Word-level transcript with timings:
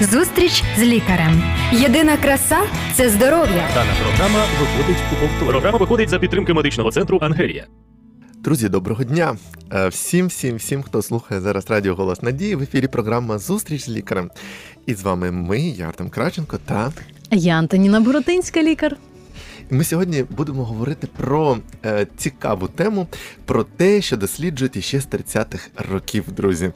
Зустріч 0.00 0.62
з 0.78 0.82
лікарем. 0.82 1.42
Єдина 1.72 2.16
краса 2.16 2.58
це 2.94 3.10
здоров'я. 3.10 3.68
Дана 3.74 3.90
програма 4.02 4.44
виходить 4.60 5.02
у 5.12 5.16
повтор. 5.20 5.48
Програма 5.48 5.78
виходить 5.78 6.08
за 6.08 6.18
підтримки 6.18 6.52
медичного 6.54 6.90
центру 6.92 7.18
Ангелія. 7.22 7.66
Друзі, 8.34 8.68
доброго 8.68 9.04
дня! 9.04 9.36
Е, 9.72 9.88
Всім, 9.88 10.26
всім, 10.26 10.56
всім, 10.56 10.82
хто 10.82 11.02
слухає 11.02 11.40
зараз 11.40 11.70
Радіо 11.70 11.94
Голос 11.94 12.22
Надії 12.22 12.54
в 12.54 12.62
ефірі 12.62 12.86
програма 12.86 13.38
Зустріч 13.38 13.82
з 13.84 13.88
лікарем. 13.88 14.30
І 14.86 14.94
з 14.94 15.02
вами 15.02 15.30
ми, 15.30 15.60
я 15.60 15.88
Артем 15.88 16.10
Краченко, 16.10 16.58
та 16.64 16.92
Я 17.30 17.54
Антоніна 17.54 18.00
Боротинська, 18.00 18.62
лікар. 18.62 18.96
ми 19.70 19.84
сьогодні 19.84 20.24
будемо 20.30 20.64
говорити 20.64 21.08
про 21.16 21.58
е, 21.84 22.06
цікаву 22.16 22.68
тему, 22.68 23.06
про 23.44 23.64
те, 23.64 24.00
що 24.02 24.16
досліджують 24.16 24.76
іще 24.76 25.00
з 25.00 25.08
30-х 25.08 25.68
років, 25.92 26.24
друзі. 26.32 26.72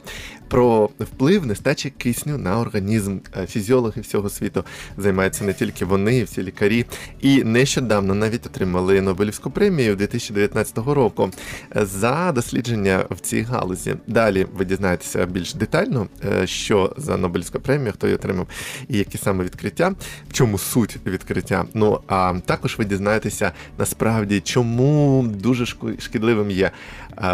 Про 0.47 0.89
вплив 0.99 1.45
нестачі 1.45 1.89
кисню 1.89 2.37
на 2.37 2.59
організм. 2.59 3.17
Е, 3.37 3.47
Фізіологи 3.47 4.01
всього 4.01 4.29
світу 4.29 4.63
займаються 4.97 5.43
не 5.43 5.53
тільки 5.53 5.85
вони, 5.85 6.17
і 6.17 6.23
всі 6.23 6.43
лікарі. 6.43 6.85
І 7.21 7.43
нещодавно 7.43 8.15
навіть 8.15 8.45
отримали 8.45 9.01
Нобелівську 9.01 9.51
премію 9.51 9.95
2019 9.95 10.77
року 10.77 11.31
е, 11.75 11.85
за 11.85 12.31
дослідження 12.31 13.05
в 13.09 13.19
цій 13.19 13.41
галузі. 13.41 13.95
Далі 14.07 14.45
ви 14.53 14.65
дізнаєтеся 14.65 15.25
більш 15.25 15.53
детально, 15.53 16.07
е, 16.25 16.47
що 16.47 16.93
за 16.97 17.17
Нобелівська 17.17 17.59
премія, 17.59 17.91
хто 17.91 18.07
її 18.07 18.15
отримав, 18.15 18.47
і 18.89 18.97
які 18.97 19.17
саме 19.17 19.43
відкриття, 19.43 19.95
в 20.29 20.33
чому 20.33 20.57
суть 20.57 20.97
відкриття. 21.05 21.65
Ну 21.73 21.99
а 22.07 22.33
також 22.45 22.77
ви 22.77 22.85
дізнаєтеся 22.85 23.51
насправді, 23.77 24.39
чому 24.39 25.25
дуже 25.27 25.65
шкідливим 25.99 26.51
є 26.51 26.71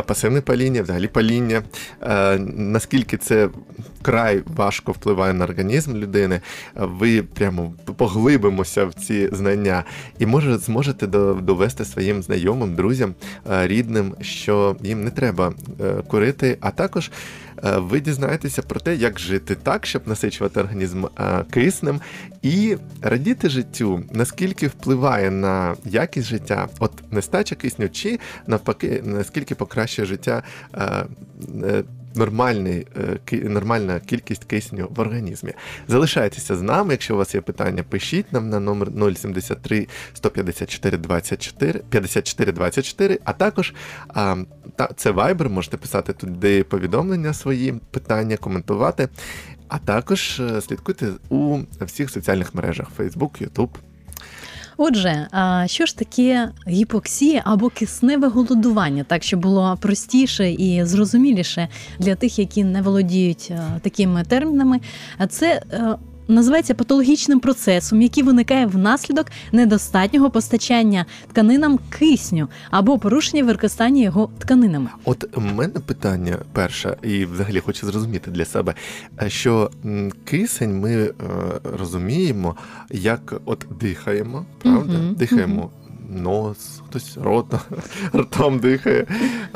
пасивне 0.06 0.42
паління, 0.42 0.82
взагалі 0.82 1.08
паління, 1.08 1.62
е, 2.02 2.38
наскільки 3.12 3.18
це 3.18 3.50
край 4.02 4.44
важко 4.56 4.92
впливає 4.92 5.34
на 5.34 5.46
організм 5.46 5.96
людини. 5.96 6.42
Ви 6.76 7.24
прямо 7.24 7.74
поглибимося 7.98 8.86
в 8.86 8.94
ці 8.94 9.30
знання 9.32 9.84
і 10.20 10.26
може 10.26 10.58
зможете 10.58 11.08
довести 11.08 11.86
своїм 11.86 12.24
знайомим, 12.24 12.76
друзям, 12.76 13.14
е, 13.52 13.68
рідним, 13.68 14.16
що 14.22 14.76
їм 14.84 15.04
не 15.04 15.10
треба 15.10 15.54
е, 15.82 15.94
курити, 16.08 16.58
а 16.62 16.72
також 16.72 17.12
е, 17.64 17.78
ви 17.78 18.00
дізнаєтеся 18.00 18.62
про 18.62 18.80
те, 18.80 18.96
як 18.96 19.20
жити 19.20 19.56
так, 19.56 19.86
щоб 19.86 20.02
насичувати 20.06 20.60
організм 20.60 21.06
киснем 21.52 22.02
і 22.42 22.78
радіти 23.02 23.50
життю, 23.50 24.04
наскільки 24.14 24.68
впливає 24.68 25.32
на 25.32 25.76
якість 25.86 26.28
життя, 26.28 26.68
от 26.80 26.92
нестача 27.12 27.56
кисню, 27.56 27.90
чи 27.90 28.20
навпаки, 28.48 29.02
наскільки 29.06 29.56
покращує 29.56 30.06
життя. 30.06 30.44
Нормальний, 32.16 32.88
е, 33.32 33.50
нормальна 33.50 34.00
кількість 34.00 34.44
кисню 34.44 34.88
в 34.96 35.00
організмі. 35.00 35.54
Залишайтеся 35.88 36.56
з 36.56 36.62
нами. 36.62 36.94
Якщо 36.94 37.14
у 37.14 37.18
вас 37.18 37.36
є 37.36 37.42
питання, 37.42 37.84
пишіть 37.84 38.34
нам 38.34 38.50
на 38.50 38.60
номер 38.60 38.88
073 39.16 39.88
154 40.14 40.98
24 40.98 41.80
54 41.90 42.52
24, 42.52 43.20
а 43.24 43.34
також 43.34 43.74
та, 44.76 44.90
це 44.96 45.12
Viber, 45.12 45.50
можете 45.50 45.78
писати 45.78 46.14
туди 46.14 46.64
повідомлення 46.64 47.34
свої, 47.34 47.74
питання, 47.92 48.38
коментувати. 48.38 49.10
А 49.68 49.78
також 49.78 50.40
е, 50.40 50.62
слідкуйте 50.62 51.08
у 51.30 51.60
всіх 51.82 52.10
соціальних 52.10 52.56
мережах 52.56 52.88
Facebook, 52.98 53.48
YouTube. 53.48 53.70
Отже, 54.78 55.28
що 55.66 55.86
ж 55.86 55.98
таке 55.98 56.50
гіпоксія 56.68 57.42
або 57.46 57.70
кисневе 57.70 58.28
голодування, 58.28 59.04
так 59.04 59.24
щоб 59.24 59.40
було 59.40 59.78
простіше 59.82 60.52
і 60.52 60.86
зрозуміліше 60.86 61.68
для 62.00 62.16
тих, 62.16 62.40
які 62.40 62.64
не 62.64 62.82
володіють 62.82 63.52
такими 63.82 64.24
термінами. 64.24 64.80
Це 65.30 65.62
е, 65.72 65.96
називається 66.34 66.74
патологічним 66.74 67.40
процесом, 67.40 68.02
який 68.02 68.24
виникає 68.24 68.66
внаслідок 68.66 69.28
недостатнього 69.52 70.30
постачання 70.30 71.06
тканинам 71.32 71.80
кисню 71.90 72.48
або 72.72 72.98
порушення 73.00 73.44
використання 73.44 74.04
його 74.04 74.30
тканинами. 74.40 74.90
От 75.06 75.38
у 75.38 75.42
мене 75.42 75.80
питання 75.80 76.38
перше, 76.54 76.98
і 77.04 77.26
взагалі 77.26 77.60
хочу 77.60 77.88
зрозуміти 77.88 78.32
для 78.32 78.46
себе, 78.46 78.74
е, 79.22 79.30
що 79.30 79.72
кисень 80.26 80.80
ми 80.80 80.94
е, 80.94 81.14
розуміємо, 81.78 82.56
як 82.90 83.34
от 83.46 83.66
дихаємо, 83.80 84.46
правда? 84.62 84.94
Мгм, 84.98 85.16
Дихаємо. 85.16 85.70
Нос, 86.14 86.82
хтось 86.90 87.18
ротом, 87.18 87.60
ротом 88.14 88.60
дихає, 88.60 89.06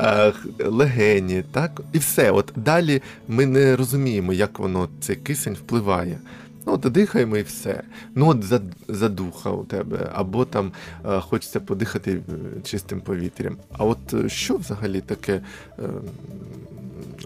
е, 0.00 0.32
легені, 0.58 1.44
так? 1.52 1.80
І 1.92 1.98
все. 1.98 2.30
От 2.30 2.52
далі 2.56 3.02
ми 3.28 3.46
не 3.46 3.76
розуміємо, 3.76 4.32
як 4.32 4.58
воно 4.58 4.88
цей 5.00 5.16
кисень 5.16 5.54
впливає. 5.54 6.18
Ну, 6.66 6.72
от 6.72 6.80
дихаємо 6.80 7.36
і 7.36 7.42
все. 7.42 7.82
Ну, 8.14 8.28
от 8.28 8.44
за- 8.44 8.60
задуха 8.88 9.50
у 9.50 9.64
тебе, 9.64 10.10
або 10.14 10.44
там 10.44 10.72
е, 11.06 11.20
хочеться 11.20 11.60
подихати 11.60 12.10
е, 12.12 12.60
чистим 12.64 13.00
повітрям. 13.00 13.56
А 13.78 13.84
от 13.84 13.98
е, 14.14 14.28
що 14.28 14.56
взагалі 14.56 15.00
таке? 15.00 15.40
е, 15.78 15.82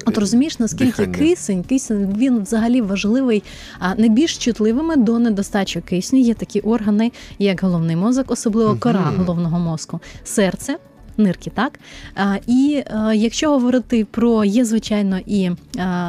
От 0.06 0.18
розумієш, 0.18 0.58
наскільки 0.58 0.84
Дихання. 1.06 1.18
кисень, 1.18 1.62
кисень 1.62 2.14
він 2.18 2.42
взагалі 2.42 2.80
важливий. 2.80 3.42
А 3.78 3.94
найбільш 3.94 4.38
чутливими 4.38 4.96
до 4.96 5.18
недостачі 5.18 5.80
кисню 5.80 6.18
є 6.18 6.34
такі 6.34 6.60
органи, 6.60 7.12
як 7.38 7.62
головний 7.62 7.96
мозок, 7.96 8.30
особливо 8.30 8.76
кора 8.76 9.00
головного 9.16 9.58
мозку, 9.58 10.00
серце. 10.24 10.76
Нирки, 11.16 11.50
так 11.54 11.78
і 12.46 12.82
якщо 13.14 13.50
говорити 13.50 14.06
про 14.10 14.44
є 14.44 14.64
звичайно 14.64 15.20
і 15.26 15.50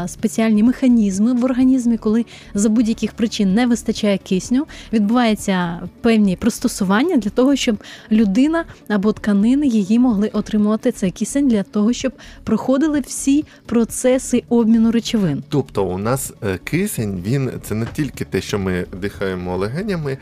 спеціальні 0.08 0.64
механізми 0.64 1.34
в 1.34 1.46
організмі, 1.46 1.98
коли 1.98 2.26
за 2.54 2.70
будь-яких 2.70 3.14
причин 3.14 3.54
не 3.54 3.66
вистачає 3.66 4.18
кисню, 4.18 4.68
відбуваються 4.94 5.80
певні 6.02 6.36
пристосування 6.36 7.18
для 7.18 7.30
того, 7.30 7.56
щоб 7.56 7.78
людина 8.12 8.66
або 8.88 9.14
тканини 9.14 9.68
її 9.68 10.00
могли 10.00 10.28
отримувати 10.28 10.92
цей 10.92 11.12
кисень 11.12 11.48
для 11.48 11.64
того, 11.64 11.94
щоб 11.94 12.12
проходили 12.44 13.00
всі 13.00 13.46
процеси 13.66 14.44
обміну 14.50 14.92
речовин. 14.92 15.44
Тобто 15.50 15.86
у 15.86 15.98
нас 15.98 16.34
е, 16.44 16.60
кисень, 16.64 17.22
він 17.26 17.52
це 17.64 17.76
не 17.76 17.86
тільки 17.94 18.26
те, 18.26 18.42
що 18.42 18.60
ми 18.60 18.86
дихаємо 19.02 19.58
легенями, 19.58 20.12
е, 20.12 20.18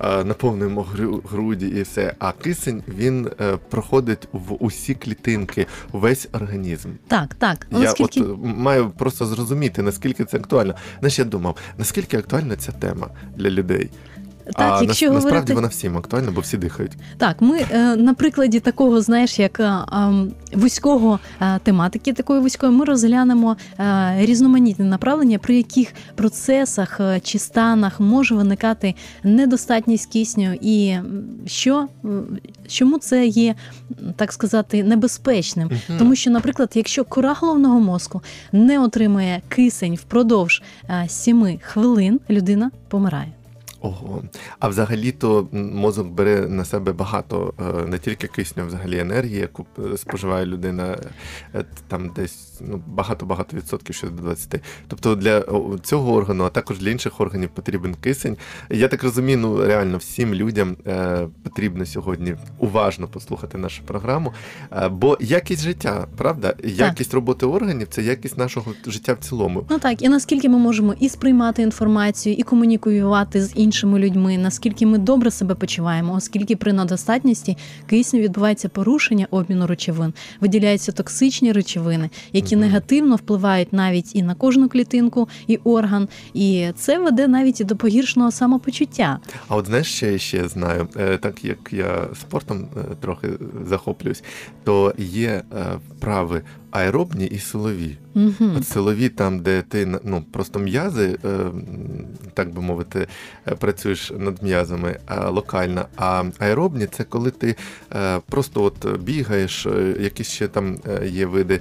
наповнюємо 0.00 0.86
гру- 0.94 1.22
груді 1.28 1.66
і 1.66 1.82
все, 1.82 2.14
а 2.18 2.32
кисень 2.32 2.82
він 2.88 3.30
е, 3.40 3.56
проходить 3.70 4.28
в 4.32 4.52
усі 4.64 4.94
клітинки, 4.94 5.66
весь 5.92 6.28
організм. 6.32 6.88
Так, 7.08 7.34
так. 7.34 7.66
Я 7.70 7.78
Оскільки 7.92 8.20
от 8.20 8.26
е, 8.44 8.46
маю 8.56 8.90
просто 8.90 9.26
зрозуміти, 9.26 9.82
наскільки 9.82 10.24
це 10.24 10.36
актуально. 10.36 10.74
Знаєш, 10.98 11.18
я 11.18 11.24
думав, 11.24 11.56
наскільки 11.78 12.16
актуальна 12.18 12.56
ця 12.56 12.72
тема 12.72 13.08
для 13.36 13.50
людей. 13.50 13.90
Так, 14.52 14.78
а 14.80 14.82
якщо 14.82 15.06
нас- 15.06 15.14
говорити 15.14 15.24
насправді 15.24 15.52
вона 15.52 15.68
всім 15.68 15.96
актуальна, 15.96 16.30
бо 16.30 16.40
всі 16.40 16.56
дихають. 16.56 16.92
Так, 17.18 17.36
ми 17.40 17.58
е, 17.70 17.96
на 17.96 18.14
прикладі 18.14 18.60
такого, 18.60 19.00
знаєш, 19.00 19.38
як 19.38 19.60
е, 19.60 19.72
ем, 19.92 20.32
вузького 20.52 21.18
е, 21.40 21.58
тематики, 21.62 22.12
такої 22.12 22.40
вузької, 22.40 22.72
ми 22.72 22.84
розглянемо 22.84 23.56
е, 23.80 24.16
різноманітні 24.18 24.84
направлення, 24.84 25.38
при 25.38 25.56
яких 25.56 25.92
процесах 26.14 27.00
е, 27.00 27.20
чи 27.20 27.38
станах 27.38 28.00
може 28.00 28.34
виникати 28.34 28.94
недостатність 29.22 30.12
кисню, 30.12 30.54
і 30.60 30.96
що 31.46 31.88
м, 32.04 32.38
чому 32.68 32.98
це 32.98 33.26
є, 33.26 33.54
так 34.16 34.32
сказати, 34.32 34.84
небезпечним. 34.84 35.66
Мгм. 35.88 35.98
Тому 35.98 36.14
що, 36.14 36.30
наприклад, 36.30 36.72
якщо 36.74 37.04
кора 37.04 37.32
головного 37.40 37.80
мозку 37.80 38.22
не 38.52 38.80
отримує 38.80 39.42
кисень 39.48 39.94
впродовж 39.94 40.62
е, 40.90 41.04
7 41.08 41.58
хвилин, 41.62 42.20
людина 42.30 42.70
помирає. 42.88 43.32
Ого. 43.86 44.22
А 44.58 44.68
взагалі-то 44.68 45.48
мозок 45.52 46.06
бере 46.06 46.48
на 46.48 46.64
себе 46.64 46.92
багато 46.92 47.54
е, 47.60 47.86
не 47.86 47.98
тільки 47.98 48.26
кисню, 48.26 48.62
а 48.62 48.66
взагалі 48.66 48.98
енергії, 48.98 49.40
яку 49.40 49.66
е, 49.78 49.96
споживає 49.96 50.46
людина 50.46 50.98
е, 51.54 51.64
там 51.88 52.10
десь 52.16 52.55
ну, 52.60 52.82
багато-багато 52.86 53.56
відсотків, 53.56 53.94
ще 53.94 54.06
до 54.06 54.22
20. 54.22 54.60
Тобто 54.88 55.14
для 55.14 55.44
цього 55.82 56.14
органу, 56.14 56.44
а 56.44 56.48
також 56.48 56.78
для 56.78 56.90
інших 56.90 57.20
органів 57.20 57.48
потрібен 57.48 57.94
кисень. 57.94 58.36
Я 58.70 58.88
так 58.88 59.02
розумію, 59.02 59.38
ну 59.38 59.64
реально 59.64 59.98
всім 59.98 60.34
людям 60.34 60.76
е, 60.86 61.28
потрібно 61.42 61.86
сьогодні 61.86 62.34
уважно 62.58 63.08
послухати 63.08 63.58
нашу 63.58 63.82
програму. 63.82 64.32
Е, 64.72 64.88
бо 64.88 65.18
якість 65.20 65.62
життя, 65.62 66.06
правда? 66.16 66.54
Якість 66.64 67.14
роботи 67.14 67.46
органів 67.46 67.88
це 67.90 68.02
якість 68.02 68.38
нашого 68.38 68.74
життя 68.86 69.12
в 69.12 69.18
цілому. 69.18 69.66
Ну 69.70 69.78
так, 69.78 70.02
і 70.02 70.08
наскільки 70.08 70.48
ми 70.48 70.58
можемо 70.58 70.94
і 71.00 71.08
сприймати 71.08 71.62
інформацію, 71.62 72.34
і 72.34 72.42
комунікувати 72.42 73.42
з 73.42 73.52
іншими 73.54 73.98
людьми, 73.98 74.38
наскільки 74.38 74.86
ми 74.86 74.98
добре 74.98 75.30
себе 75.30 75.54
почуваємо, 75.54 76.14
оскільки 76.14 76.56
при 76.56 76.72
недостатності 76.72 77.56
кисню 77.86 78.20
відбувається 78.20 78.68
порушення 78.68 79.26
обміну 79.30 79.66
речовин, 79.66 80.14
виділяються 80.40 80.92
токсичні 80.92 81.52
речовини, 81.52 82.10
які 82.32 82.45
Мгм. 82.54 82.60
негативно 82.60 83.16
впливають 83.16 83.72
навіть 83.72 84.16
і 84.16 84.22
на 84.22 84.34
кожну 84.34 84.68
клітинку, 84.68 85.28
і 85.46 85.56
орган, 85.56 86.08
і 86.34 86.68
це 86.76 86.98
веде 86.98 87.28
навіть 87.28 87.60
і 87.60 87.64
до 87.64 87.76
погіршеного 87.76 88.30
самопочуття. 88.30 89.18
А 89.48 89.56
от 89.56 89.66
знаєш, 89.66 89.94
що 89.94 90.06
я 90.06 90.18
ще 90.18 90.48
знаю, 90.48 90.88
Е, 90.96 91.16
так 91.16 91.44
як 91.44 91.72
я 91.72 92.08
спортом 92.20 92.68
е, 92.76 92.94
трохи 93.00 93.28
захоплююсь, 93.66 94.24
то 94.64 94.94
є 94.98 95.28
е, 95.28 95.42
вправи 95.90 96.42
аеробні 96.70 97.26
і 97.26 97.38
силові. 97.38 97.96
Угу. 98.14 98.50
От 98.56 98.68
силові, 98.68 99.08
там, 99.08 99.40
де 99.40 99.62
ти 99.62 99.98
ну, 100.04 100.24
просто 100.32 100.58
м'язи, 100.58 101.18
так 102.34 102.54
би 102.54 102.62
мовити, 102.62 103.06
працюєш 103.58 104.12
над 104.18 104.42
м'язами 104.42 104.98
локально. 105.28 105.86
А 105.96 106.24
аеробні 106.38 106.86
це 106.86 107.04
коли 107.04 107.30
ти 107.30 107.56
просто 108.30 108.62
от 108.62 109.00
бігаєш, 109.00 109.66
якісь 110.00 110.28
ще 110.28 110.48
там 110.48 110.76
є 111.04 111.26
види. 111.26 111.60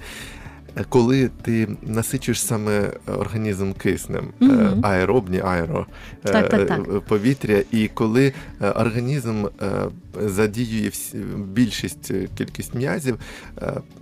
Коли 0.90 1.30
ти 1.42 1.68
насичуєш 1.84 2.42
саме 2.42 2.92
організм 3.20 3.72
киснем, 3.74 4.28
Мгм. 4.40 4.80
аеробні, 4.86 5.40
аеро 5.40 5.86
Так, 6.24 6.50
так, 6.50 6.68
так. 6.68 6.80
е, 6.96 7.00
повітря, 7.08 7.62
і 7.72 7.88
коли 7.88 8.34
е, 8.62 8.70
організм 8.70 9.46
задіює 10.26 10.92
більшість 11.38 12.12
кількість 12.38 12.76
м'язів, 12.76 13.18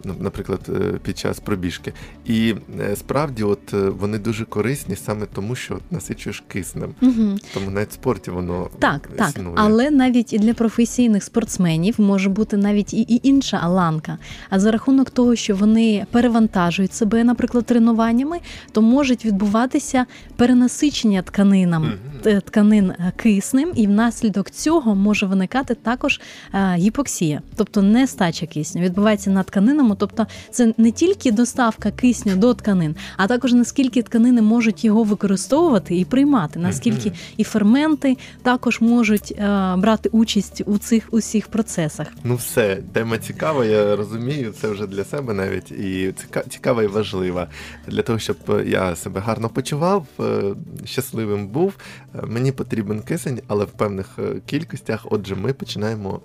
ну, 0.03 0.15
наприклад, 0.19 0.59
під 1.03 1.17
час 1.17 1.39
пробіжки. 1.39 1.93
І 2.25 2.55
справді, 2.95 3.43
от 3.43 3.73
вони 3.73 4.17
дуже 4.17 4.45
корисні 4.45 4.95
саме 4.95 5.25
тому, 5.33 5.55
що 5.55 5.79
насичуєш 5.91 6.43
киснем. 6.47 6.95
Угу. 7.01 7.37
Тому 7.53 7.71
навіть 7.71 7.89
в 7.89 7.93
спорті 7.93 8.31
воно 8.31 8.69
Так, 8.79 9.09
так, 9.15 9.29
існує. 9.29 9.55
але 9.57 9.91
навіть 9.91 10.33
і 10.33 10.39
для 10.39 10.53
професійних 10.53 11.23
спортсменів 11.23 11.95
може 12.01 12.29
бути 12.29 12.57
навіть 12.57 12.93
і 12.93 13.19
інша 13.23 13.67
ланка. 13.67 14.17
А 14.49 14.59
за 14.59 14.71
рахунок 14.71 15.09
того, 15.09 15.35
що 15.35 15.55
вони 15.55 16.05
перевантажують 16.11 16.62
себе, 16.93 17.23
наприклад, 17.23 17.65
тренуваннями, 17.65 18.39
то 18.71 18.81
можуть 18.81 19.25
відбуватися 19.25 20.05
перенасичення 20.35 21.21
тканинам. 21.21 21.91
Т- 22.21 22.39
Тканин 22.39 22.89
е, 22.89 23.11
киснем, 23.15 23.71
і 23.75 23.87
внаслідок 23.87 24.49
цього 24.49 24.95
може 24.95 25.25
виникати 25.25 25.75
також 25.75 26.21
е, 26.53 26.75
гіпоксія, 26.75 27.41
тобто 27.55 27.81
нестача 27.81 28.45
кисню. 28.45 28.81
Відбувається 28.81 29.29
на 29.29 29.43
тканинами. 29.43 29.95
Тобто, 29.99 30.27
це 30.51 30.73
не 30.77 30.91
тільки 30.91 31.31
доставка 31.31 31.91
кисню 31.91 32.35
до 32.35 32.53
тканин, 32.53 32.95
а 33.17 33.27
також 33.27 33.53
наскільки 33.53 34.01
тканини 34.01 34.41
можуть 34.41 34.85
його 34.85 35.03
використовувати 35.03 35.97
і 35.97 36.05
приймати, 36.05 36.59
наскільки 36.59 37.11
і 37.37 37.43
ферменти 37.43 38.17
також 38.43 38.81
можуть 38.81 39.31
е, 39.31 39.75
брати 39.77 40.09
участь 40.11 40.61
у 40.65 40.77
цих 40.77 41.07
усіх 41.11 41.47
процесах. 41.47 42.07
Ну 42.23 42.35
все, 42.35 42.77
тема 42.93 43.17
цікава, 43.17 43.65
я 43.65 43.95
розумію, 43.95 44.53
це 44.61 44.67
вже 44.67 44.87
для 44.87 45.03
себе 45.03 45.33
навіть 45.33 45.71
і 45.71 46.13
цікава 46.53 46.83
і 46.83 46.87
важлива. 46.87 47.47
Для 47.87 48.01
того, 48.01 48.19
щоб 48.19 48.37
е, 48.49 48.63
я 48.67 48.95
себе 48.95 49.19
гарно 49.19 49.49
почував, 49.49 50.05
е, 50.19 50.41
щасливим 50.85 51.47
був, 51.47 51.73
е, 52.15 52.21
мені 52.27 52.51
потрібен 52.51 53.01
кисень, 53.01 53.41
але 53.47 53.65
в 53.65 53.71
певних 53.71 54.19
кількостях. 54.45 55.05
Отже, 55.09 55.35
ми 55.35 55.53
починаємо 55.53 56.19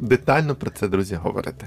детально 0.00 0.54
про 0.54 0.70
це, 0.70 0.88
друзі, 0.88 1.14
говорити. 1.14 1.66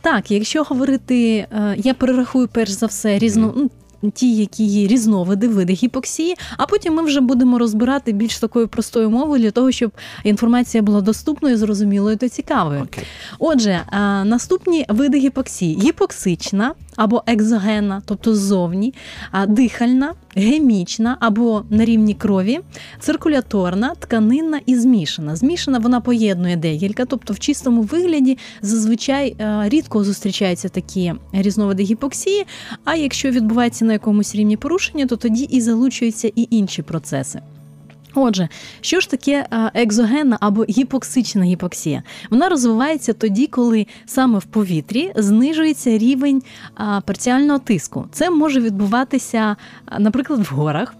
Так, 0.00 0.30
якщо 0.30 0.62
говорити, 0.62 1.46
я 1.76 1.94
перерахую 1.94 2.48
перш 2.48 2.70
за 2.70 2.86
все 2.86 3.18
різно. 3.18 3.54
ну, 3.56 3.70
Ті, 4.10 4.36
які 4.36 4.64
є 4.64 4.86
різновиди, 4.86 5.48
види 5.48 5.72
гіпоксії, 5.72 6.36
а 6.56 6.66
потім 6.66 6.94
ми 6.94 7.02
вже 7.02 7.20
будемо 7.20 7.58
розбирати 7.58 8.12
більш 8.12 8.38
такою 8.38 8.68
простою 8.68 9.10
мовою 9.10 9.42
для 9.42 9.50
того, 9.50 9.72
щоб 9.72 9.92
інформація 10.24 10.82
була 10.82 11.00
доступною, 11.00 11.56
зрозумілою 11.56 12.16
та 12.16 12.28
цікавою. 12.28 12.82
Окей. 12.82 13.04
Отже, 13.38 13.80
наступні 14.24 14.86
види 14.88 15.18
гіпоксії: 15.18 15.78
гіпоксична 15.78 16.74
або 16.96 17.22
екзогенна, 17.26 18.02
тобто 18.06 18.34
ззовні, 18.34 18.94
дихальна, 19.48 20.14
гемічна 20.36 21.16
або 21.20 21.64
на 21.70 21.84
рівні 21.84 22.14
крові, 22.14 22.60
циркуляторна, 23.00 23.94
тканинна 23.94 24.60
і 24.66 24.76
змішана. 24.76 25.36
Змішана 25.36 25.78
вона 25.78 26.00
поєднує 26.00 26.56
декілька, 26.56 27.04
тобто 27.04 27.32
в 27.32 27.38
чистому 27.38 27.82
вигляді 27.82 28.38
зазвичай 28.62 29.36
е, 29.40 29.68
рідко 29.68 30.04
зустрічаються 30.04 30.68
такі 30.68 31.14
різновиди 31.32 31.82
гіпоксії. 31.82 32.46
А 32.84 32.94
якщо 32.94 33.30
відбувається 33.30 33.84
на 33.84 33.92
якомусь 33.92 34.34
рівні 34.34 34.56
порушення, 34.56 35.06
то 35.06 35.16
тоді 35.16 35.42
і 35.42 35.60
залучуються 35.60 36.30
і 36.36 36.48
інші 36.50 36.82
процеси. 36.82 37.40
Отже, 38.18 38.48
що 38.80 39.00
ж 39.00 39.10
таке 39.10 39.46
екзогенна 39.74 40.38
або 40.40 40.64
гіпоксична 40.64 41.44
гіпоксія? 41.44 42.02
Вона 42.30 42.48
розвивається 42.48 43.12
тоді, 43.12 43.46
коли 43.46 43.86
саме 44.06 44.38
в 44.38 44.44
повітрі 44.44 45.12
знижується 45.16 45.98
рівень 45.98 46.42
парціального 47.04 47.58
тиску. 47.58 48.06
Це 48.12 48.30
може 48.30 48.60
відбуватися, 48.60 49.56
наприклад, 49.98 50.40
в 50.40 50.54
горах. 50.54 50.94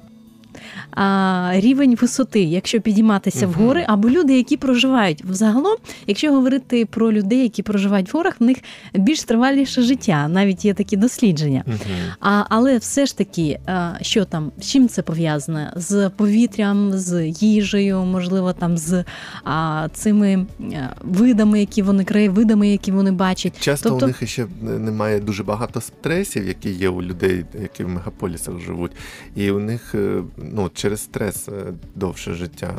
А, 0.90 1.50
рівень 1.54 1.96
висоти, 2.00 2.40
якщо 2.40 2.80
підійматися 2.80 3.46
в 3.46 3.52
гори, 3.52 3.84
або 3.88 4.10
люди, 4.10 4.36
які 4.36 4.56
проживають 4.56 5.24
взагалом, 5.24 5.76
якщо 6.06 6.32
говорити 6.32 6.86
про 6.86 7.12
людей, 7.12 7.42
які 7.42 7.62
проживають 7.62 8.14
в 8.14 8.16
горах, 8.16 8.40
в 8.40 8.44
них 8.44 8.56
більш 8.94 9.24
триваліше 9.24 9.82
життя, 9.82 10.28
навіть 10.28 10.64
є 10.64 10.74
такі 10.74 10.96
дослідження. 10.96 11.62
Мгм. 11.66 11.78
А, 12.20 12.44
але 12.48 12.78
все 12.78 13.06
ж 13.06 13.18
таки, 13.18 13.60
а, 13.66 13.92
що 14.00 14.24
там, 14.24 14.52
з 14.60 14.70
чим 14.70 14.88
це 14.88 15.02
пов'язане? 15.02 15.72
З 15.76 16.10
повітрям, 16.16 16.92
з 16.92 17.28
їжею, 17.28 17.98
можливо, 17.98 18.52
там 18.52 18.78
з 18.78 19.04
а, 19.44 19.88
цими 19.92 20.46
е, 20.60 20.90
видами, 21.02 21.60
які 21.60 21.82
вони 21.82 22.04
краєвидами, 22.04 22.68
які 22.68 22.92
вони 22.92 23.12
бачать. 23.12 23.60
Часто 23.60 23.88
Тобто- 23.88 24.04
у 24.04 24.08
них 24.08 24.28
ще 24.28 24.46
немає 24.60 25.20
дуже 25.20 25.42
багато 25.42 25.80
стресів, 25.80 26.48
які 26.48 26.70
є 26.70 26.88
у 26.88 27.02
людей, 27.02 27.44
які 27.62 27.84
в 27.84 27.88
мегаполісах 27.88 28.60
живуть, 28.60 28.92
і 29.36 29.50
у 29.50 29.58
них 29.58 29.94
е, 29.94 30.22
ну, 30.66 30.70
через 30.74 31.00
стрес 31.00 31.48
е, 31.48 31.52
довше 31.94 32.34
життя. 32.34 32.74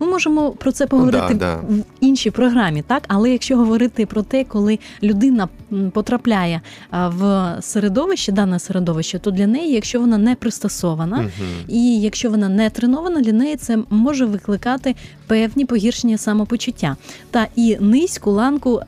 Ми 0.00 0.06
можемо 0.06 0.50
про 0.50 0.72
це 0.72 0.86
поговорити 0.86 1.26
Ну 1.30 1.38
да, 1.38 1.56
да. 1.56 1.74
в 1.74 1.84
іншій 2.00 2.30
програмі, 2.30 2.82
так 2.82 3.02
але 3.08 3.30
якщо 3.30 3.56
говорити 3.56 4.06
про 4.06 4.22
те, 4.22 4.44
коли 4.44 4.78
людина 5.02 5.48
потрапляє 5.92 6.60
в 6.92 7.52
середовище, 7.60 8.32
дане 8.32 8.58
середовище, 8.58 9.18
то 9.18 9.30
для 9.30 9.46
неї, 9.46 9.72
якщо 9.72 10.00
вона 10.00 10.18
не 10.18 10.34
пристосована, 10.34 11.16
Мгм. 11.16 11.30
І 11.68 12.00
якщо 12.00 12.30
вона 12.30 12.48
не 12.48 12.70
тренована, 12.70 13.20
для 13.20 13.32
неї 13.32 13.56
це 13.56 13.78
може 13.90 14.24
викликати 14.24 14.94
певні 15.26 15.64
погіршення 15.64 16.18
самопочуття 16.18 16.96
та 17.30 17.46
і 17.56 17.76
низьку 17.80 18.30
ланку. 18.30 18.80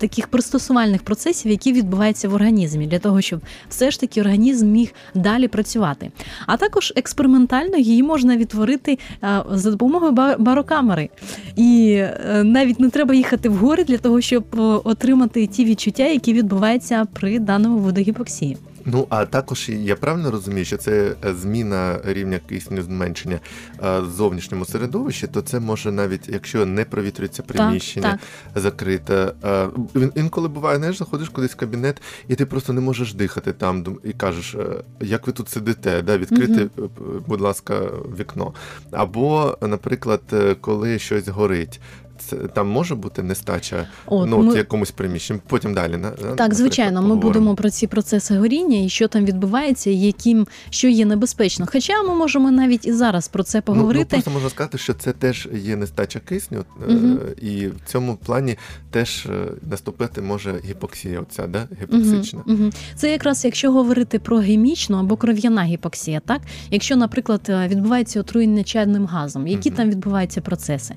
Таких 0.00 0.28
пристосувальних 0.28 1.02
процесів, 1.02 1.50
які 1.50 1.72
відбуваються 1.72 2.28
в 2.28 2.34
організмі, 2.34 2.86
для 2.86 2.98
того, 2.98 3.20
щоб 3.20 3.40
все 3.68 3.90
ж 3.90 4.00
таки 4.00 4.20
організм 4.20 4.66
міг 4.68 4.92
далі 5.14 5.48
працювати. 5.48 6.10
А 6.46 6.56
також 6.56 6.92
експериментально 6.96 7.76
її 7.76 8.02
можна 8.02 8.36
відтворити 8.36 8.98
е, 9.24 9.42
за 9.52 9.70
допомогою 9.70 10.12
ба- 10.12 10.36
барокамери. 10.38 11.08
І 11.56 11.92
е, 11.98 12.42
навіть 12.44 12.80
не 12.80 12.90
треба 12.90 13.14
їхати 13.14 13.48
в 13.48 13.56
гори 13.56 13.84
для 13.84 13.98
того, 13.98 14.20
щоб 14.20 14.44
е, 14.54 14.58
отримати 14.60 15.46
ті 15.46 15.64
відчуття, 15.64 16.06
які 16.06 16.32
відбуваються 16.32 17.06
при 17.12 17.38
даному 17.38 17.78
виду 17.78 18.00
гіпоксії. 18.00 18.56
Ну 18.92 19.06
а 19.08 19.24
також 19.26 19.68
я 19.68 19.96
правильно 19.96 20.30
розумію, 20.30 20.64
що 20.64 20.76
це 20.76 21.14
е, 21.24 21.34
зміна 21.34 22.00
рівня 22.04 22.40
кисню 22.48 22.82
зменшення 22.82 23.40
е, 23.84 24.00
в 24.00 24.10
зовнішньому 24.10 24.64
середовищі, 24.64 25.26
то 25.26 25.40
це 25.40 25.60
може 25.60 25.92
навіть 25.92 26.28
якщо 26.28 26.66
не 26.66 26.84
провітрюється 26.84 27.42
приміщення, 27.42 28.18
так. 28.54 28.62
закрите. 28.62 29.32
е, 29.44 29.68
Інколи 30.14 30.48
буває, 30.48 30.78
знаєш, 30.78 30.98
заходиш 30.98 31.28
кудись 31.28 31.52
в 31.52 31.56
кабінет, 31.56 32.02
і 32.28 32.34
ти 32.34 32.46
просто 32.46 32.72
не 32.72 32.80
можеш 32.80 33.14
дихати 33.14 33.52
там, 33.52 33.98
і 34.04 34.12
кажеш, 34.12 34.56
як 35.00 35.26
ви 35.26 35.32
тут 35.32 35.48
сидите, 35.48 36.02
да, 36.02 36.18
відкрити, 36.18 36.62
е, 36.62 36.68
будь 37.26 37.40
ласка, 37.40 37.80
вікно. 38.18 38.54
Або, 38.90 39.58
наприклад, 39.62 40.20
коли 40.60 40.98
щось 40.98 41.28
горить. 41.28 41.80
Це 42.20 42.36
там 42.36 42.68
може 42.68 42.94
бути 42.94 43.22
нестача 43.22 43.86
От, 44.06 44.28
ну, 44.30 44.38
ми- 44.42 44.56
якомусь 44.56 44.90
приміщенні. 44.90 45.40
Потім 45.46 45.74
далі 45.74 45.96
на 45.96 46.10
Так, 46.10 46.54
звичайно, 46.54 47.02
ми 47.02 47.16
будемо 47.16 47.54
про 47.54 47.70
ці 47.70 47.86
процеси 47.86 48.38
горіння 48.38 48.78
і 48.84 48.88
що 48.88 49.08
там 49.08 49.24
відбувається, 49.24 49.90
яким 49.90 50.46
що 50.70 50.88
є 50.88 51.04
небезпечно. 51.04 51.66
Хоча 51.72 52.02
ми 52.02 52.14
можемо 52.14 52.50
навіть 52.50 52.86
і 52.86 52.92
зараз 52.92 53.28
про 53.28 53.42
це 53.42 53.58
Ну, 53.58 53.62
поговорити. 53.62 54.04
ну, 54.10 54.16
просто 54.16 54.30
можна 54.30 54.50
сказати, 54.50 54.78
що 54.78 54.94
це 54.94 55.12
теж 55.12 55.48
є 55.54 55.76
нестача 55.76 56.20
кисню, 56.20 56.64
Мгм. 56.88 57.18
і 57.42 57.66
в 57.66 57.74
цьому 57.86 58.16
плані 58.16 58.56
теж 58.90 59.26
е, 59.26 59.46
наступити 59.70 60.22
може 60.22 60.60
гіпоксія, 60.64 61.20
оця, 61.20 61.46
да? 61.46 61.68
гіпоксична. 61.82 62.40
Мгм, 62.46 62.56
мгм. 62.60 62.72
Це 62.96 63.10
якраз 63.12 63.44
якщо 63.44 63.72
говорити 63.72 64.18
про 64.18 64.38
гемічну 64.38 64.96
або 64.98 65.16
кров'яна 65.16 65.62
гіпоксія, 65.64 66.20
так 66.20 66.40
якщо, 66.70 66.96
наприклад, 66.96 67.40
е, 67.48 67.68
відбувається 67.68 68.20
отруєння 68.20 68.64
чадним 68.64 69.06
газом, 69.06 69.46
які 69.46 69.70
там 69.70 69.90
відбуваються 69.90 70.40
процеси, 70.40 70.94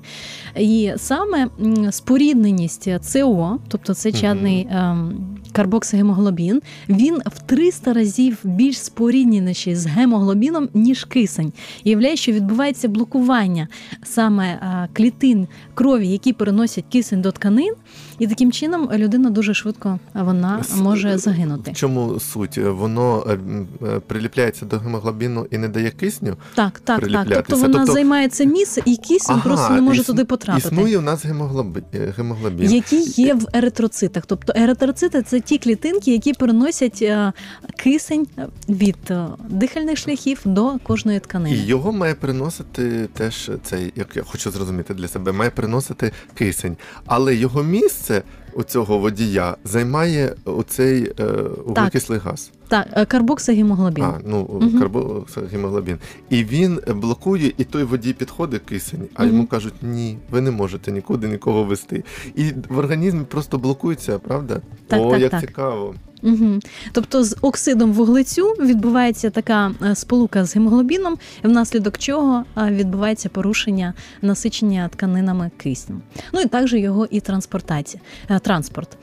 і 0.58 0.92
саме 0.96 1.13
м, 1.22 1.92
спорідненість 1.92 2.88
СО, 3.02 3.58
тобто 3.68 3.94
це 3.94 4.12
чадний 4.12 4.68
ем, 4.70 5.34
карбоксигемоглобін, 5.52 6.62
він 6.88 7.16
в 7.26 7.42
300 7.46 7.92
разів 7.92 8.38
більш 8.44 8.78
спорідненіший 8.78 9.74
з 9.76 9.86
гемоглобіном, 9.86 10.68
ніж 10.74 11.04
кисень. 11.04 11.52
І 11.84 11.90
являє, 11.90 12.16
що 12.16 12.32
відбувається 12.32 12.88
блокування 12.88 13.68
саме 14.02 14.46
е, 14.46 14.88
клітин 14.92 15.48
крові, 15.74 16.08
які 16.08 16.32
переносять 16.32 16.84
кисень 16.92 17.22
до 17.22 17.32
тканин, 17.32 17.74
і 18.18 18.26
таким 18.26 18.52
чином 18.52 18.90
людина 18.92 19.30
дуже 19.30 19.54
швидко 19.54 19.98
е, 20.16 20.22
вона 20.22 20.62
може 20.76 21.18
загинути. 21.18 21.70
В 21.70 21.74
чому 21.74 22.20
суть? 22.20 22.58
Воно 22.58 23.26
е, 23.30 23.38
е, 23.86 24.00
приліпляється 24.00 24.66
до 24.66 24.78
гемоглобіну 24.78 25.46
і 25.50 25.58
не 25.58 25.68
дає 25.68 25.90
кисню. 25.90 26.36
Так, 26.54 26.80
так, 26.84 27.08
так. 27.08 27.26
Тобто 27.28 27.56
вона 27.56 27.78
Тобто- 27.78 27.92
займає 27.92 28.28
це 28.28 28.46
місце, 28.46 28.82
і 28.84 28.96
кисень 28.96 29.40
просто 29.40 29.70
не 29.74 29.80
може 29.80 30.02
іс- 30.02 30.06
туди 30.06 30.24
потрапити. 30.24 30.68
Існує 30.68 30.98
у 30.98 31.00
нас 31.00 31.24
гемоглобін. 31.24 31.82
гемоглобін. 32.16 32.72
Які 32.72 32.96
є 33.22 33.34
в 33.34 33.46
еритроцитах, 33.52 34.26
тобто 34.26 34.52
еритроцити 34.56 35.22
це 35.22 35.40
ті 35.40 35.58
клітинки, 35.58 36.12
які 36.12 36.32
переносять 36.32 36.98
е, 37.02 37.32
кисень 37.76 38.26
від 38.68 38.96
е, 39.10 39.26
дихальних 39.48 39.98
шляхів 39.98 40.40
до 40.44 40.78
кожної 40.82 41.20
І 41.46 41.54
його 41.66 41.92
має 41.92 42.14
приносити 42.14 43.08
теж 43.14 43.50
цей, 43.64 43.92
як 43.96 44.16
я 44.16 44.22
хочу 44.22 44.50
зрозуміти 44.50 44.94
для 44.94 45.08
себе, 45.08 45.32
має 45.32 45.50
приносити 45.50 46.12
кисень. 46.34 46.76
Але 47.06 47.34
його 47.34 47.62
місце 47.62 48.03
у 48.52 48.62
цього 48.62 48.98
водія 48.98 49.56
займає 49.64 50.34
оцей 50.44 51.12
е, 51.20 51.24
углекислий 51.66 52.18
газ. 52.18 52.50
Так, 52.74 52.86
е, 52.92 53.04
карбоксигемоглобін. 53.04 54.04
А, 54.04 54.20
ну 54.26 54.60
Мгм. 54.62 54.78
карбогемоглобін. 54.78 55.98
І 56.30 56.44
він 56.44 56.80
блокує, 56.88 57.52
і 57.58 57.64
той 57.64 57.84
водій 57.84 58.12
підходить 58.12 58.62
кисень, 58.62 59.08
а 59.14 59.24
йому 59.24 59.46
кажуть, 59.46 59.74
ні, 59.82 60.18
ви 60.30 60.40
не 60.40 60.50
можете 60.50 60.92
нікуди 60.92 61.28
нікого 61.28 61.64
вести. 61.64 62.04
І 62.34 62.44
в 62.68 62.78
організмі 62.78 63.24
просто 63.24 63.58
блокується, 63.58 64.18
правда? 64.18 64.60
Так, 64.86 65.00
О, 65.00 65.10
так, 65.10 65.20
як 65.20 65.30
так. 65.30 65.40
цікаво. 65.40 65.94
Угу. 66.22 66.58
Тобто 66.92 67.24
з 67.24 67.36
оксидом 67.40 67.92
вуглецю 67.92 68.46
відбувається 68.60 69.30
така 69.30 69.72
е, 69.82 69.94
сполука 69.94 70.44
з 70.44 70.54
гемоглобіном, 70.54 71.16
внаслідок 71.42 71.98
чого 71.98 72.44
е, 72.58 72.70
відбувається 72.70 73.28
порушення 73.28 73.94
насичення 74.22 74.88
тканинами 74.88 75.50
киснем. 75.56 76.02
Ну 76.32 76.40
і 76.40 76.46
також 76.46 76.72
його 76.74 77.06
і 77.10 77.20
транспортація, 77.20 78.02
е, 78.30 78.38
транспорт. 78.38 78.98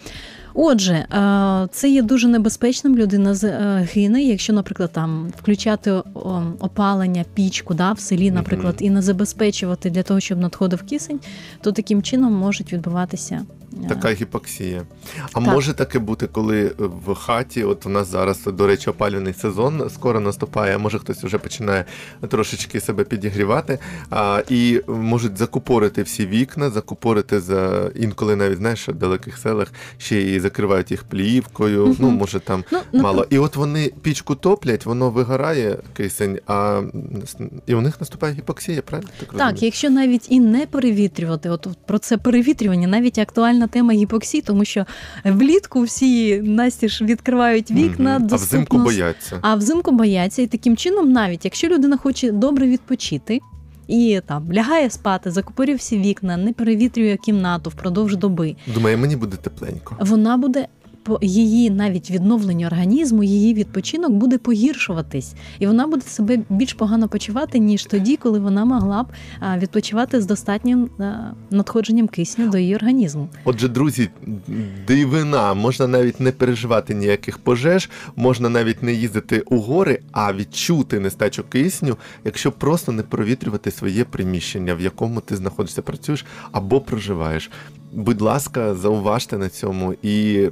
Отже, 0.53 0.93
е, 0.93 1.67
це 1.72 1.89
є 1.89 2.01
дуже 2.01 2.27
небезпечним. 2.27 2.98
Людина 2.98 3.36
е, 3.43 3.88
гине, 3.93 4.24
якщо, 4.24 4.53
наприклад, 4.53 4.91
там 4.93 5.34
включати 5.38 5.91
опалення, 6.60 7.25
пічку 7.34 7.74
да, 7.74 7.91
в 7.91 8.00
селі, 8.00 8.31
наприклад, 8.31 8.75
і 8.79 8.89
не 8.89 9.01
забезпечувати 9.01 9.89
для 9.89 10.03
того, 10.03 10.20
щоб 10.20 10.39
надходив 10.39 10.84
кисень, 10.84 11.20
то 11.62 11.72
таким 11.72 12.01
чином 12.01 12.34
можуть 12.34 12.74
відбуватися 12.74 13.46
Така 13.90 14.12
гіпоксія. 14.12 14.84
А 15.34 15.40
Так. 15.40 15.54
може 15.54 15.74
таке 15.74 16.00
бути, 16.00 16.28
коли 16.28 16.72
в 16.78 17.16
хаті, 17.16 17.63
от 17.63 17.86
у 17.86 17.90
нас 17.90 18.08
зараз, 18.08 18.44
до 18.44 18.68
речі, 18.68 18.90
опалювальний 18.90 19.34
сезон 19.34 19.90
скоро 19.90 20.20
наступає, 20.20 20.75
а 20.75 20.78
може 20.78 21.00
хтось 21.00 21.24
вже 21.24 21.38
починає 21.38 21.86
трошечки 22.30 22.80
себе 22.80 23.04
підігрівати, 23.04 23.80
а, 24.10 24.44
і 24.50 24.82
можуть 24.88 25.38
закупорити 25.38 26.04
всі 26.04 26.25
вікна, 26.25 26.70
закупорити 26.70 27.40
за 27.40 27.92
інколи 27.96 28.36
навіть 28.36 28.58
знаєш, 28.58 28.90
в 28.90 28.94
далеких 28.94 29.38
селах 29.38 29.68
ще 29.98 30.22
і 30.22 30.40
закривають 30.40 30.92
їх 30.92 31.04
плівкою. 31.04 31.96
Ну, 32.00 32.10
може 32.10 32.40
там 32.40 32.63
ну, 32.72 33.01
мало. 33.01 33.28
І 33.30 33.38
от 33.38 33.56
вони 33.56 33.92
пічку 34.01 34.36
топлять, 34.36 34.86
воно 34.86 35.10
вигорає 35.10 35.78
кисень, 35.94 36.40
а 36.48 36.82
і 37.66 37.75
у 37.75 37.82
них 37.82 38.00
наступає 38.00 38.34
гіпоксія, 38.34 38.82
правильно? 38.82 39.10
Так, 39.20 39.38
Так, 39.38 39.63
якщо 39.63 39.90
навіть 39.90 40.25
і 40.30 40.40
не 40.40 40.66
перевітрювати, 40.66 41.50
от 41.50 41.68
про 41.86 42.00
це 42.00 42.18
перевітрювання, 42.18 42.88
навіть 42.88 43.18
актуальна 43.62 43.68
тема 43.68 43.94
гіпоксії, 43.94 44.41
тому 44.41 44.65
що 44.65 44.86
влітку 45.25 45.82
всі 45.82 46.41
настіж 46.41 47.01
відкривають 47.01 47.72
вікна, 47.72 48.15
а 48.15 48.20
доступно... 48.20 48.46
взимку 48.46 48.77
бояться. 48.77 49.39
А 49.41 49.56
взимку 49.56 49.91
бояться, 49.91 50.41
і 50.41 50.48
таким 50.48 50.77
чином, 50.77 51.12
навіть 51.12 51.46
якщо 51.46 51.68
людина 51.68 51.98
хоче 51.98 52.32
добре 52.32 52.68
відпочити. 52.68 53.39
І 53.88 54.22
там 54.27 54.53
лягає 54.53 54.89
спати, 54.89 55.32
закупорює 55.32 55.75
всі 55.75 55.98
вікна, 55.98 56.38
не 56.38 56.53
перевітрює 56.53 57.18
кімнату 57.18 57.70
впродовж 57.70 58.15
доби. 58.15 58.56
Думає, 58.74 58.98
мені 58.98 59.15
буде 59.15 59.38
тепленько. 59.38 59.98
Вона 60.00 60.38
буде 60.38 60.68
її 61.22 61.70
навіть 61.70 62.12
відновлення 62.12 62.67
організму, 62.67 63.24
її 63.24 63.53
відпочинок 63.53 64.12
буде 64.12 64.38
погіршуватись, 64.38 65.34
і 65.60 65.67
вона 65.67 65.88
буде 65.88 66.01
себе 66.01 66.39
більш 66.50 66.74
погано 66.74 67.08
почувати 67.08 67.60
ніж 67.60 67.86
тоді, 67.86 68.17
коли 68.17 68.39
вона 68.39 68.65
могла 68.65 69.03
б 69.03 69.08
відпочивати 69.58 70.22
з 70.22 70.25
достатнім 70.25 70.89
надходженням 71.51 72.08
кисню 72.08 72.50
до 72.50 72.58
її 72.58 72.75
організму. 72.75 73.29
Отже, 73.43 73.67
друзі, 73.67 74.10
дивина, 74.88 75.53
можна 75.53 75.88
навіть 75.88 76.20
не 76.20 76.31
переживати 76.31 76.93
ніяких 76.93 77.38
пожеж, 77.38 77.89
можна 78.15 78.50
навіть 78.50 78.84
не 78.84 78.93
їздити 78.93 79.39
у 79.39 79.58
гори, 79.58 80.00
а 80.12 80.34
відчути 80.34 81.00
нестачу 81.00 81.43
кисню, 81.43 81.98
якщо 82.25 82.51
просто 82.51 82.91
не 82.91 83.03
провітрювати 83.03 83.72
своє 83.72 84.03
приміщення, 84.03 84.75
в 84.75 84.81
якому 84.81 85.22
ти 85.22 85.36
знаходишся, 85.36 85.81
працюєш 85.81 86.25
або 86.51 86.81
проживаєш. 86.81 87.51
Будь 87.93 88.21
ласка, 88.21 88.75
зауважте 88.75 89.38
на 89.38 89.50
цьому 89.50 89.93
і 90.03 90.48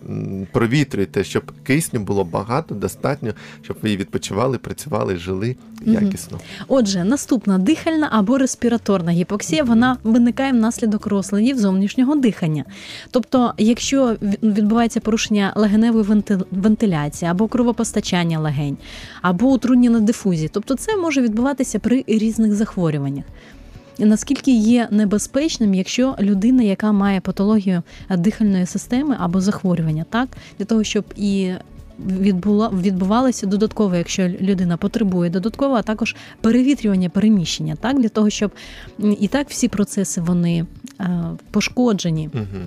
провітрюйте, 0.51 1.23
щоб 1.23 1.51
кисню 1.63 1.99
було 1.99 2.23
багато, 2.23 2.75
достатньо, 2.75 3.33
щоб 3.61 3.77
ви 3.81 3.97
відпочивали, 3.97 4.57
працювали, 4.57 5.17
жили 5.17 5.55
якісно. 5.85 6.39
Отже, 6.67 7.03
наступна 7.03 7.57
дихальна 7.57 8.09
або 8.11 8.37
респіраторна 8.37 9.11
гіпоксія 9.11 9.63
вона 9.63 9.97
виникає 10.03 10.51
внаслідок 10.51 11.05
розладів 11.05 11.59
зовнішнього 11.59 12.15
дихання. 12.15 12.65
Тобто, 13.11 13.53
якщо 13.57 14.15
відбувається 14.43 14.99
порушення 14.99 15.53
легеневої 15.55 16.03
венти- 16.03 16.43
вентиляції 16.51 17.31
або 17.31 17.47
кровопостачання 17.47 18.39
легень, 18.39 18.77
або 19.21 19.47
утруднення 19.47 19.99
дифузії, 19.99 20.49
тобто 20.53 20.75
це 20.75 20.97
може 20.97 21.21
відбуватися 21.21 21.79
при 21.79 22.03
різних 22.07 22.53
захворюваннях. 22.53 23.25
Наскільки 24.05 24.51
є 24.51 24.87
небезпечним, 24.91 25.73
якщо 25.73 26.15
людина, 26.19 26.63
яка 26.63 26.91
має 26.91 27.21
патологію 27.21 27.83
е, 28.09 28.17
дихальної 28.17 28.65
системи 28.65 29.15
або 29.19 29.41
захворювання, 29.41 30.05
так? 30.09 30.29
Для 30.59 30.65
того, 30.65 30.83
щоб 30.83 31.05
і 31.15 31.53
відбула 32.07 32.69
відбувалося 32.69 33.47
додатково, 33.47 33.95
якщо 33.95 34.27
людина 34.27 34.77
потребує 34.77 35.29
додатково, 35.29 35.75
а 35.75 35.81
також 35.81 36.15
перевітрювання 36.41 37.09
переміщення, 37.09 37.75
так? 37.75 37.99
Для 37.99 38.09
того, 38.09 38.29
щоб 38.29 38.51
і 39.19 39.27
так 39.27 39.49
всі 39.49 39.67
процеси 39.67 40.21
вони 40.21 40.65
пошкоджені. 41.51 42.29
Угу. 42.33 42.65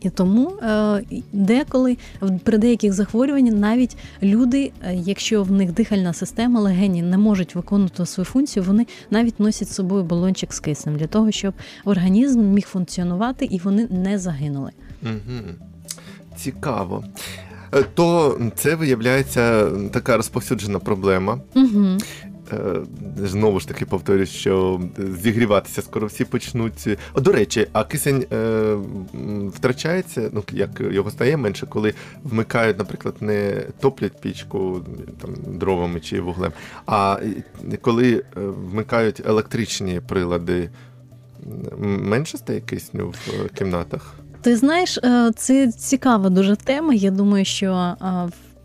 І 0.00 0.10
тому 0.10 0.50
е, 0.50 1.02
деколи 1.32 1.96
при 2.44 2.58
деяких 2.58 2.92
захворюваннях 2.92 3.54
навіть 3.54 3.96
люди, 4.22 4.72
е, 4.82 4.94
якщо 4.94 5.42
в 5.42 5.52
них 5.52 5.72
дихальна 5.72 6.12
система, 6.12 6.60
легені 6.60 7.02
не 7.02 7.18
можуть 7.18 7.54
виконувати 7.54 8.06
свою 8.06 8.24
функцію, 8.24 8.62
вони 8.62 8.86
навіть 9.10 9.40
носять 9.40 9.68
з 9.68 9.74
собою 9.74 10.04
балончик 10.04 10.52
з 10.52 10.60
киснем 10.60 10.96
для 10.96 11.06
того, 11.06 11.30
щоб 11.30 11.54
організм 11.84 12.40
міг 12.40 12.66
функціонувати 12.66 13.44
і 13.44 13.58
вони 13.58 13.86
не 13.90 14.18
загинули. 14.18 14.70
Угу. 15.02 15.40
Цікаво. 16.36 17.04
Е, 17.74 17.84
То 17.94 18.38
це 18.56 18.74
виявляється 18.74 19.70
така 19.92 20.16
розповсюджена 20.16 20.78
проблема. 20.78 21.40
Угу. 21.54 21.98
Е, 22.52 22.76
Знову 23.16 23.60
ж 23.60 23.68
таки 23.68 23.86
повторюю, 23.86 24.26
що 24.26 24.80
зігріватися 25.22 25.82
скоро 25.82 26.06
всі 26.06 26.24
почнуть. 26.24 26.88
О, 27.14 27.20
до 27.20 27.32
речі, 27.32 27.66
а 27.72 27.84
кисень 27.84 28.26
е, 28.32 28.76
втрачається, 29.48 30.30
ну 30.32 30.44
як 30.52 30.70
його 30.80 31.10
стає 31.10 31.36
менше, 31.36 31.66
коли 31.66 31.94
вмикають, 32.24 32.78
наприклад, 32.78 33.14
не 33.20 33.62
топлять 33.80 34.20
пічку 34.20 34.80
там 35.20 35.58
дровами 35.58 36.00
чи 36.00 36.20
вуглем, 36.20 36.52
а 36.86 37.18
е, 37.72 37.76
коли 37.76 38.14
е, 38.14 38.22
вмикають 38.40 39.22
електричні 39.26 40.00
прилади, 40.08 40.70
менше 41.78 42.38
стає 42.38 42.60
кисню 42.60 43.08
в 43.08 43.48
кімнатах. 43.58 44.14
Ти 44.40 44.56
знаєш, 44.56 44.98
це 45.36 45.72
цікава 45.72 46.30
дуже 46.30 46.56
тема. 46.56 46.94
Я 46.94 47.10
думаю, 47.10 47.44
що 47.44 47.96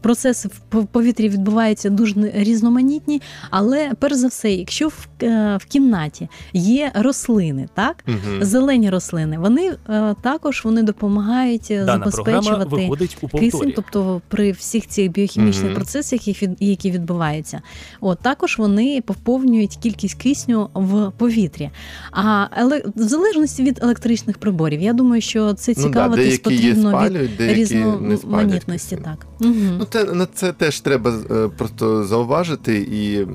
процеси 0.01 0.50
в 0.72 0.86
повітрі 0.86 1.29
відбуваються 1.29 1.89
дуже 1.89 2.31
різноманітні, 2.34 3.22
але 3.50 3.91
перш 4.00 4.15
за 4.15 4.27
все, 4.27 4.51
якщо 4.51 4.88
в, 4.88 5.08
е, 5.24 5.58
в 5.62 5.65
кімнаті 5.65 6.29
є 6.53 6.91
рослини, 6.96 7.70
так 7.74 8.03
Угу. 8.08 8.17
зелені 8.41 8.89
рослини, 8.89 9.38
вони 9.39 9.72
е, 9.89 10.15
також 10.22 10.62
вони 10.65 10.84
допомагають 10.84 11.67
е, 11.72 11.86
Дана 11.86 12.05
забезпечувати. 12.12 12.89
у 13.22 13.27
Кисень, 13.27 13.74
тобто 13.75 14.22
при 14.27 14.51
всіх 14.51 14.88
цих 14.88 15.12
біохімічних 15.12 15.65
Мгм. 15.65 15.75
процесах, 15.75 16.27
які, 16.60 16.91
відбуваються, 16.91 17.62
от 18.01 18.20
також 18.20 18.58
вони 18.58 19.03
поповнюють 19.05 19.75
кількість 19.75 20.15
кисню 20.15 20.70
в 20.74 21.12
повітрі. 21.17 21.70
А 22.12 22.46
еле... 22.58 22.84
в 22.96 23.01
залежності 23.01 23.63
від 23.63 23.79
електричних 23.84 24.38
приборів, 24.38 24.81
я 24.81 24.93
думаю, 24.93 25.22
що 25.22 25.53
це 25.53 25.74
Ну, 25.77 25.84
да, 25.84 25.89
цікавитись 25.89 26.25
деякі 26.25 26.65
є 26.65 26.72
потрібно 26.74 26.89
від 26.89 26.98
спалюють, 26.98 27.39
не 27.39 27.53
різноманітності. 27.53 28.98
Так 29.03 29.25
угу. 29.39 29.86
Це, 29.91 30.03
на 30.03 30.25
це 30.25 30.53
теж 30.53 30.79
треба 30.79 31.13
е, 31.31 31.48
просто 31.57 32.03
зауважити, 32.03 32.88
і 32.91 33.27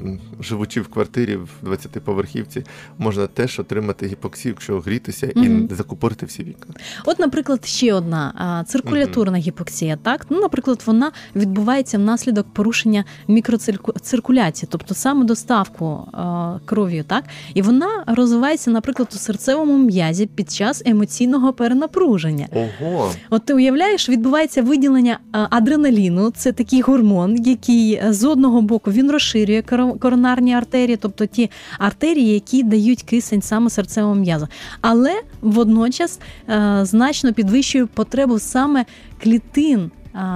живучи 0.42 0.80
в 0.80 0.88
квартирі 0.88 1.36
в 1.36 1.68
20-поверхівці, 1.68 2.64
можна 2.98 3.26
теж 3.26 3.60
отримати 3.60 4.06
гіпоксію, 4.06 4.52
якщо 4.52 4.80
грітися 4.80 5.32
Мгм. 5.36 5.68
і 5.70 5.74
закупорити 5.74 6.26
всі 6.26 6.44
вікна. 6.44 6.74
От, 7.04 7.18
наприклад, 7.18 7.66
ще 7.66 7.94
одна 7.94 8.64
циркуляторна 8.68 9.38
гіпоксія. 9.38 9.96
Так, 10.02 10.26
ну, 10.30 10.40
наприклад, 10.40 10.82
вона 10.86 11.12
відбувається 11.36 11.98
внаслідок 11.98 12.46
порушення 12.52 13.04
мікроциркуляції, 13.28 14.68
тобто 14.72 14.94
саме 14.94 15.24
доставку 15.24 16.08
а, 16.12 16.58
кров'ю, 16.64 17.04
так, 17.04 17.24
і 17.54 17.62
вона 17.62 18.04
розвивається, 18.06 18.70
наприклад, 18.70 19.08
у 19.14 19.18
серцевому 19.18 19.78
м'язі 19.78 20.26
під 20.26 20.50
час 20.50 20.82
емоційного 20.86 21.52
перенапруження. 21.52 22.46
Ого, 22.52 23.12
От 23.30 23.44
ти 23.44 23.54
уявляєш, 23.54 24.08
відбувається 24.08 24.62
виділення 24.62 25.18
а, 25.32 25.46
адреналіну, 25.50 26.30
це 26.46 26.52
такий 26.52 26.80
гормон, 26.80 27.36
який 27.44 27.94
е, 27.94 28.12
з 28.12 28.24
одного 28.24 28.62
боку 28.62 28.90
він 28.90 29.10
розширює 29.10 29.60
коро- 29.60 29.98
коронарні 29.98 30.54
артерії, 30.54 30.96
тобто 30.96 31.26
ті 31.26 31.50
артерії, 31.78 32.34
які 32.34 32.62
дають 32.62 33.02
кисень 33.02 33.42
саме 33.42 33.70
серцевому 33.70 34.20
м'язу, 34.20 34.48
але 34.80 35.22
водночас 35.40 36.20
е, 36.48 36.80
значно 36.82 37.32
підвищує 37.32 37.86
потребу 37.86 38.38
саме 38.38 38.84
клітин. 39.22 39.90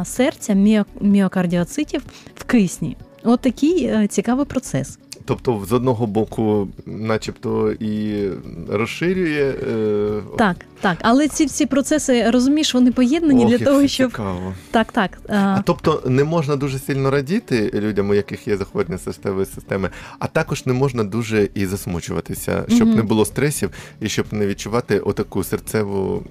серця 0.05 0.85
міокардіоцитів 1.00 2.02
в 2.35 2.45
кисні. 2.45 2.97
От 3.25 3.40
такий 3.40 3.85
е, 3.85 4.07
цікавий 4.11 4.47
процес. 4.47 4.99
Тобто, 5.25 5.64
з 5.69 5.73
одного 5.73 6.07
боку, 6.07 6.69
начебто, 6.87 7.73
і 7.73 8.25
розширює. 8.69 9.55
Е... 9.73 10.23
Так, 10.38 10.57
так. 10.80 10.99
Але 11.02 11.28
ці 11.28 11.46
всі 11.46 11.66
процеси, 11.66 12.30
розумієш, 12.30 12.75
вони 12.75 12.92
поєднані 12.92 13.44
ох, 13.44 13.50
для 13.50 13.58
того, 13.58 13.87
щоб 13.87 14.10
цікаво. 14.10 14.54
так, 14.70 14.92
так. 14.92 15.18
А 15.28 15.34
А, 15.34 15.62
тобто 15.66 16.02
не 16.06 16.25
можна 16.25 16.56
дуже 16.56 16.78
сильно 16.78 17.10
радіти 17.10 17.70
людям, 17.75 18.10
у 18.10 18.14
яких 18.14 18.49
є 18.49 18.56
захворювання 18.56 18.99
серцевої 18.99 19.46
системи, 19.46 19.90
а 20.18 20.26
також 20.26 20.66
не 20.66 20.72
можна 20.72 21.04
дуже 21.04 21.49
і 21.54 21.66
засмучуватися, 21.66 22.64
щоб 22.68 22.88
Мгм. 22.88 22.96
не 22.96 23.02
було 23.02 23.25
стресів 23.25 23.70
і 24.00 24.08
щоб 24.08 24.26
не 24.32 24.46
відчувати 24.46 24.99
отаку 24.99 25.44
серцеву 25.44 26.22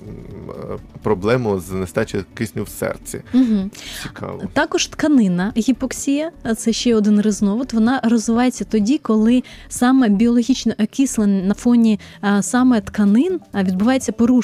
проблему 1.03 1.59
з 1.59 1.71
нестачею 1.71 2.23
кисню 2.33 2.63
в 2.63 2.69
серці. 2.69 3.21
угу. 3.33 3.69
Цікаво. 4.03 4.41
Також 4.53 4.87
тканинна 4.87 5.53
гіпоксія, 5.57 6.31
це 6.57 6.73
ще 6.73 6.95
один 6.95 7.21
різновид. 7.21 7.73
Вона 7.73 8.01
розвивається 8.03 8.65
тоді, 8.65 8.97
коли 8.97 9.43
саме 9.69 10.09
біологічно 10.09 10.73
окислення 10.79 11.43
на 11.43 11.53
фоні 11.53 11.99
саме 12.41 12.81
тканин 12.81 13.39
а, 13.51 13.63
відбувається 13.63 14.11
порушення. 14.11 14.38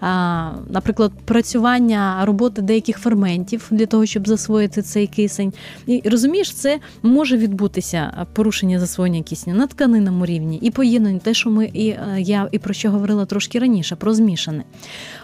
А, 0.00 0.50
Наприклад, 0.70 1.12
працювання 1.24 2.24
роботи 2.24 2.62
деяких 2.62 2.98
ферментів 2.98 3.66
для 3.70 3.86
того, 3.86 4.06
щоб 4.06 4.28
засвоїти 4.28 4.82
цей 4.82 5.06
кисень. 5.06 5.52
І 5.86 6.02
розумієш, 6.04 6.54
це 6.54 6.78
може 7.02 7.36
відбутися 7.36 8.26
порушення 8.32 8.80
засвоєння 8.80 9.22
кисню 9.22 9.54
на 9.54 9.66
тканинному 9.66 10.26
рівні 10.26 10.58
і 10.62 10.70
поєднання, 10.70 11.18
те, 11.18 11.34
що 11.34 11.50
ми 11.50 11.70
і 11.74 11.88
е, 11.88 12.16
я 12.18 12.48
і 12.52 12.58
про 12.58 12.74
що 12.74 12.90
говорила 12.90 13.26
трошки 13.26 13.58
раніше, 13.58 13.96
про 13.96 14.14
змішане. 14.14 14.64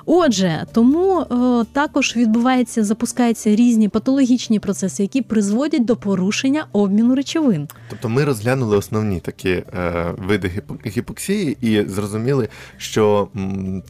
Отже, 0.09 0.67
тому 0.73 1.21
е, 1.21 1.65
також 1.73 2.17
відбувається, 2.17 2.85
запускаються 2.85 3.57
різні 3.57 3.89
патологічні 3.89 4.59
процеси, 4.59 5.03
які 5.03 5.23
призводять 5.23 5.85
до 5.85 5.97
порушення 5.97 6.67
обміну 6.73 7.15
речовин. 7.15 7.69
Тобто 7.91 8.09
ми 8.09 8.25
розглянули 8.25 8.77
основні 8.77 9.21
такі 9.21 9.51
е, 9.51 9.65
види 10.19 10.49
гіпо- 10.49 10.89
гіпоксії 10.97 11.57
і 11.61 11.89
зрозуміли, 11.89 12.49
що 12.77 13.29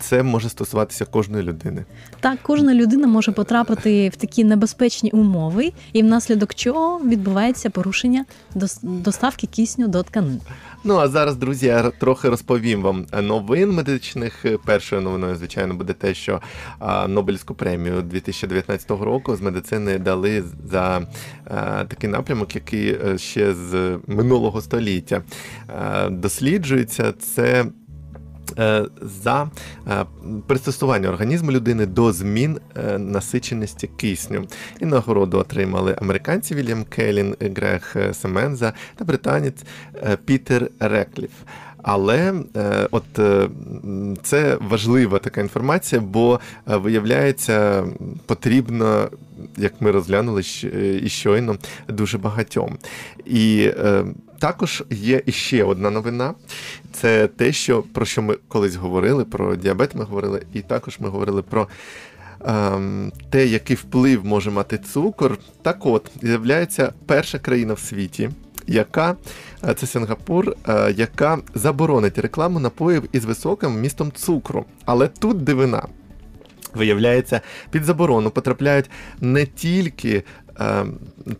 це 0.01 0.23
може 0.23 0.49
стосуватися 0.49 1.05
кожної 1.05 1.45
людини. 1.45 1.85
Так, 2.21 2.39
кожна 2.43 2.75
людина 2.75 3.07
може 3.07 3.33
потрапити 3.33 4.09
в 4.09 4.17
такі 4.17 4.45
небезпечні 4.45 5.11
умови, 5.11 5.73
і 5.93 6.03
внаслідок 6.03 6.55
чого 6.55 6.99
відбувається 7.05 7.71
порушення 7.71 8.25
дос- 8.55 8.79
доставки 8.83 9.47
кисню 9.47 9.89
до 9.89 10.03
тканин. 10.03 10.41
Ну 10.89 10.97
а 10.97 11.09
зараз, 11.09 11.37
друзі, 11.37 11.67
я 11.67 11.91
трохи 11.91 12.29
розповім 12.29 12.83
вам 12.83 13.07
новин 13.23 13.73
медичних. 13.73 14.45
Першою 14.65 15.03
новиною, 15.03 15.37
звичайно, 15.37 15.75
буде 15.75 15.93
те, 15.93 16.15
що 16.15 16.41
Нобелівську 17.09 17.55
премію 17.55 18.03
2019 18.03 18.91
року 18.91 19.37
з 19.37 19.41
медицини 19.41 19.99
дали 19.99 20.45
за 20.65 21.07
а, 21.45 21.85
такий 21.85 22.11
напрямок, 22.11 22.55
який 22.55 22.99
е, 23.07 23.19
ще 23.19 23.55
з 23.55 23.99
минулого 24.07 24.61
століття 24.61 25.23
досліджується. 26.11 27.13
Це 27.13 27.63
е, 27.63 27.67
за 29.01 29.51
е, 29.89 30.05
пристосування 30.47 31.09
організму 31.09 31.53
людини 31.53 31.87
до 31.87 32.13
змін 32.13 32.61
е, 32.77 32.99
насиченості 32.99 33.87
кисню. 33.87 34.47
І 34.81 34.85
нагороду 34.85 35.39
отримали 35.39 35.97
американці 36.03 36.55
Вільям 36.55 36.85
Келін, 36.85 37.37
Грег 37.41 37.93
е, 37.97 38.15
Семенза 38.15 38.73
та 38.97 39.05
британець 39.05 39.65
е, 39.95 40.19
Пітер 40.25 40.71
Рекліф. 40.81 41.31
Але 41.89 42.35
е, 42.57 42.89
от 42.91 43.19
е, 43.19 43.49
це 44.23 44.59
важлива 44.61 45.19
така 45.19 45.41
інформація, 45.41 46.01
бо 46.01 46.41
е, 46.71 46.77
виявляється, 46.77 47.87
потрібно, 48.27 49.09
як 49.57 49.81
ми 49.81 49.91
розглянули 49.91 50.43
і 51.03 51.09
щойно, 51.09 51.57
дуже 51.89 52.19
багатьом. 52.19 52.79
І 53.25 53.71
е, 53.79 54.05
також 54.39 54.85
є 54.91 55.23
іще 55.27 55.65
одна 55.65 55.91
новина. 55.91 56.35
Це 56.93 57.27
те, 57.29 57.53
що 57.53 57.83
про 57.83 58.05
що 58.05 58.23
ми 58.23 58.37
колись 58.49 58.75
говорили, 58.75 59.25
про 59.25 59.57
діабет 59.57 59.95
ми 59.95 60.05
говорили, 60.05 60.43
і 60.53 60.61
також 60.61 60.97
ми 61.01 61.09
говорили 61.09 61.43
про. 61.43 61.69
ем, 62.47 63.13
Те, 63.31 63.47
який 63.47 63.77
вплив 63.77 64.25
може 64.25 64.51
мати 64.51 64.79
цукор, 64.79 65.39
так 65.63 65.87
от 65.87 66.11
з'являється 66.23 66.93
перша 67.07 67.39
країна 67.39 67.75
в 67.75 67.79
світі, 67.79 68.31
яка 68.67 69.17
е, 69.69 69.75
це 69.75 69.87
Сингапур, 69.87 70.55
е, 70.69 70.95
яка 70.97 71.39
заборонить 71.55 72.19
рекламу 72.19 72.61
напоїв 72.61 73.09
із 73.13 73.25
високим 73.25 73.75
вмістом 73.77 74.13
цукру. 74.13 74.65
Але 74.85 75.09
тут 75.09 75.45
дивина. 75.45 75.87
Виявляється, 76.75 77.41
під 77.71 77.85
заборону 77.85 78.31
потрапляють 78.31 78.91
не 79.21 79.47
тільки 79.47 80.23
е, 80.61 80.85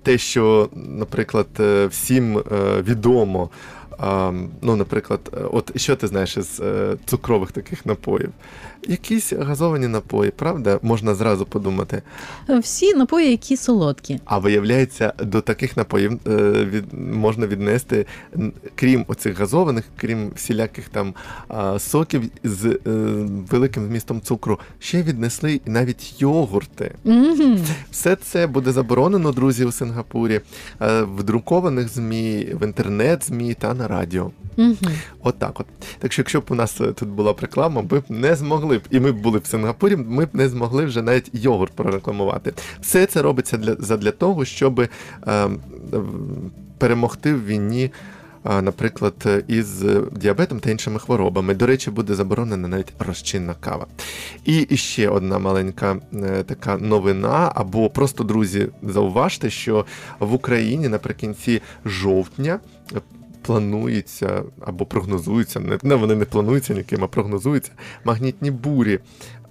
те, 0.03 0.19
що, 0.19 0.69
наприклад, 0.75 1.47
е, 1.61 1.87
всім 1.87 2.39
е, 2.39 2.43
відомо. 2.83 3.51
е, 3.93 4.33
ну, 4.63 4.77
наприклад, 4.77 5.49
от 5.53 5.81
що 5.81 5.97
ти 5.97 6.07
знаєш 6.07 6.37
із 6.37 6.63
цукрових 7.07 7.53
таких 7.53 7.87
напоїв? 7.87 8.31
Якісь 8.87 9.33
газовані 9.33 9.89
напої, 9.89 10.31
правда? 10.31 10.79
Можна 10.83 11.15
зразу 11.15 11.47
подумати. 11.47 12.03
Всі 12.49 12.95
напої, 12.95 13.31
які 13.31 13.57
солодкі. 13.57 14.21
А 14.25 14.39
виявляється, 14.39 15.13
до 15.19 15.41
таких 15.41 15.77
напоїв 15.77 16.21
е, 16.27 16.31
від, 16.65 16.93
можна 16.93 17.47
віднести, 17.47 18.07
крім 18.75 19.05
оцих 19.09 19.39
газованих, 19.39 19.85
крім 19.97 20.31
всіляких 20.37 20.89
там 20.89 21.15
соків 21.79 22.23
з 22.45 22.67
е, 22.67 22.79
великим 23.51 23.87
вмістом 23.87 24.21
цукру, 24.21 24.61
ще 24.79 25.03
віднесли 25.03 25.61
навіть 25.67 26.23
йогурти. 26.23 26.95
Мгм. 27.05 27.61
Все 27.91 28.17
це 28.17 28.47
буде 28.47 28.73
заборонено, 28.73 29.33
друзі, 29.33 29.65
у 29.65 29.73
Сингапурі, 29.73 30.41
е, 30.83 31.03
в 31.03 31.23
друкованих 31.23 31.89
ЗМІ, 31.89 32.47
в 32.53 32.67
інтернет-ЗМІ 32.67 33.55
та 33.55 33.75
на 33.75 33.89
радіо. 33.89 34.31
Мгм. 34.57 34.77
От 35.23 35.39
так 35.39 35.61
от. 35.61 35.67
Так 35.99 36.13
що, 36.13 36.23
якщо 36.23 36.41
б 36.41 36.45
у 36.49 36.55
нас 36.55 36.73
тут 36.73 37.09
була 37.09 37.35
реклама, 37.41 37.83
ми 37.91 38.01
б 38.01 38.05
не 38.09 38.35
змогли 38.37 38.76
б, 38.79 38.83
і 38.91 39.01
ми 39.01 39.13
були 39.13 39.39
б 39.39 39.43
в 39.43 39.47
Сингапурі, 39.47 39.97
ми 39.97 40.25
б 40.25 40.29
не 40.33 40.49
змогли 40.49 40.85
вже 40.85 41.03
навіть 41.03 41.31
йогурт 41.33 41.73
прорекламувати. 41.73 42.53
Все 42.81 43.07
це 43.07 43.23
робиться 43.23 43.57
для, 43.57 43.75
задля 43.75 44.11
того, 44.11 44.45
щоб 44.45 44.81
е, 44.81 44.89
е, 45.27 45.49
перемогти 46.79 47.35
в 47.35 47.47
війні. 47.47 47.91
Наприклад, 48.63 49.15
е, 49.27 49.43
із 49.49 49.85
е, 49.85 50.03
діабетом 50.17 50.61
та 50.61 50.71
іншими 50.71 50.99
хворобами. 50.99 51.55
До 51.55 51.67
речі, 51.67 51.91
буде 51.91 52.15
заборонена 52.15 52.69
навіть 52.69 52.93
розчинна 52.99 53.55
кава. 53.61 53.87
І 54.45 54.77
ще 54.77 55.09
одна 55.09 55.39
маленька 55.39 55.97
е, 56.15 56.43
така 56.43 56.77
новина, 56.77 57.53
або 57.55 57.91
просто 57.91 58.25
друзі, 58.25 58.69
зауважте, 58.83 59.51
що 59.51 59.87
в 60.21 60.35
Україні 60.35 60.89
наприкінці 60.89 61.63
жовтня 61.85 62.61
планується 63.47 64.43
або 64.61 64.87
прогнозується, 64.87 65.61
не, 65.61 65.79
не 65.83 65.95
вони 65.95 66.15
не 66.15 66.25
плануються 66.25 66.75
ніким, 66.75 67.05
а 67.05 67.07
прогнозуються 67.07 67.73
магнітні 68.05 68.51
бурі. 68.51 69.01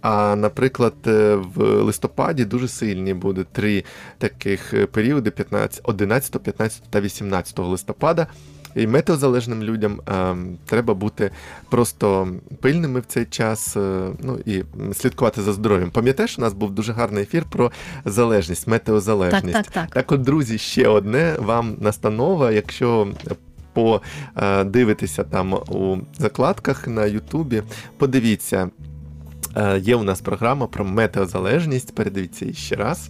А, 0.02 0.36
наприклад, 0.36 0.94
е, 1.08 1.36
в 1.36 1.64
листопаді 1.64 2.46
дуже 2.46 2.68
сильні 2.68 3.14
будуть 3.14 3.48
три 3.48 3.84
таких 4.18 4.74
е, 4.74 4.86
періоди: 4.86 5.32
15, 5.32 5.82
11, 5.84 6.44
15 6.44 6.84
та 6.90 7.02
18 7.02 7.60
листопада. 7.60 8.28
І 8.76 8.88
метеозалежним 8.88 9.64
людям 9.64 10.02
е, 10.10 10.36
треба 10.66 10.94
бути 10.94 11.32
просто 11.70 12.28
пильними 12.62 13.00
в 13.00 13.06
цей 13.06 13.26
час, 13.26 13.78
е, 13.78 14.08
ну 14.24 14.40
і 14.46 14.64
слідкувати 14.94 15.42
за 15.42 15.54
здоров'ям. 15.54 15.92
Пам'ятаєш, 15.92 16.40
у 16.40 16.42
нас 16.42 16.54
був 16.54 16.72
дуже 16.72 16.94
гарний 16.94 17.24
ефір 17.24 17.46
про 17.50 17.72
залежність, 18.06 18.66
Так, 18.66 18.72
метеозалежність. 18.72 19.54
так, 19.54 19.68
так. 19.68 19.90
Так, 19.90 20.12
от, 20.12 20.22
друзі, 20.22 20.58
ще 20.58 20.88
одне 20.88 21.36
вам 21.40 21.78
настанова. 21.80 22.52
Якщо 22.52 23.08
подивитися 23.76 25.24
там 25.24 25.54
у 25.54 25.98
закладках 26.20 26.88
на 26.88 27.06
Ютубі, 27.06 27.64
подивіться. 27.98 28.70
е, 29.58 29.80
Є 29.80 29.96
у 29.96 30.04
нас 30.04 30.22
програма 30.22 30.68
про 30.68 30.86
метеозалежність. 30.86 31.96
Передивіться 31.96 32.46
її 32.46 32.56
ще 32.58 32.76
раз. 32.76 33.10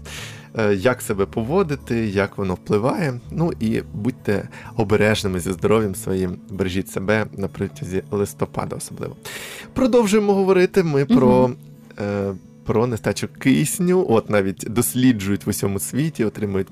Е, 0.58 0.76
Як 0.76 1.02
себе 1.02 1.26
поводити, 1.26 2.08
як 2.08 2.38
воно 2.38 2.54
впливає. 2.54 3.20
Ну 3.32 3.54
і 3.60 3.82
будьте 3.94 4.50
обережними 4.78 5.40
зі 5.40 5.52
здоров'ям 5.52 5.96
своїм, 5.96 6.38
бережіть 6.50 6.90
себе 6.90 7.26
на 7.38 7.48
протязі 7.48 8.04
листопада, 8.12 8.76
особливо. 8.76 9.16
Продовжуємо 9.74 10.34
говорити 10.34 10.84
ми 10.84 11.06
про. 11.06 11.52
е, 12.02 12.34
Про 12.66 12.88
нестачу 12.88 13.28
кисню, 13.40 14.06
от 14.10 14.30
навіть 14.30 14.66
досліджують 14.68 15.46
в 15.46 15.50
усьому 15.50 15.80
світі, 15.80 16.26
отримують 16.26 16.68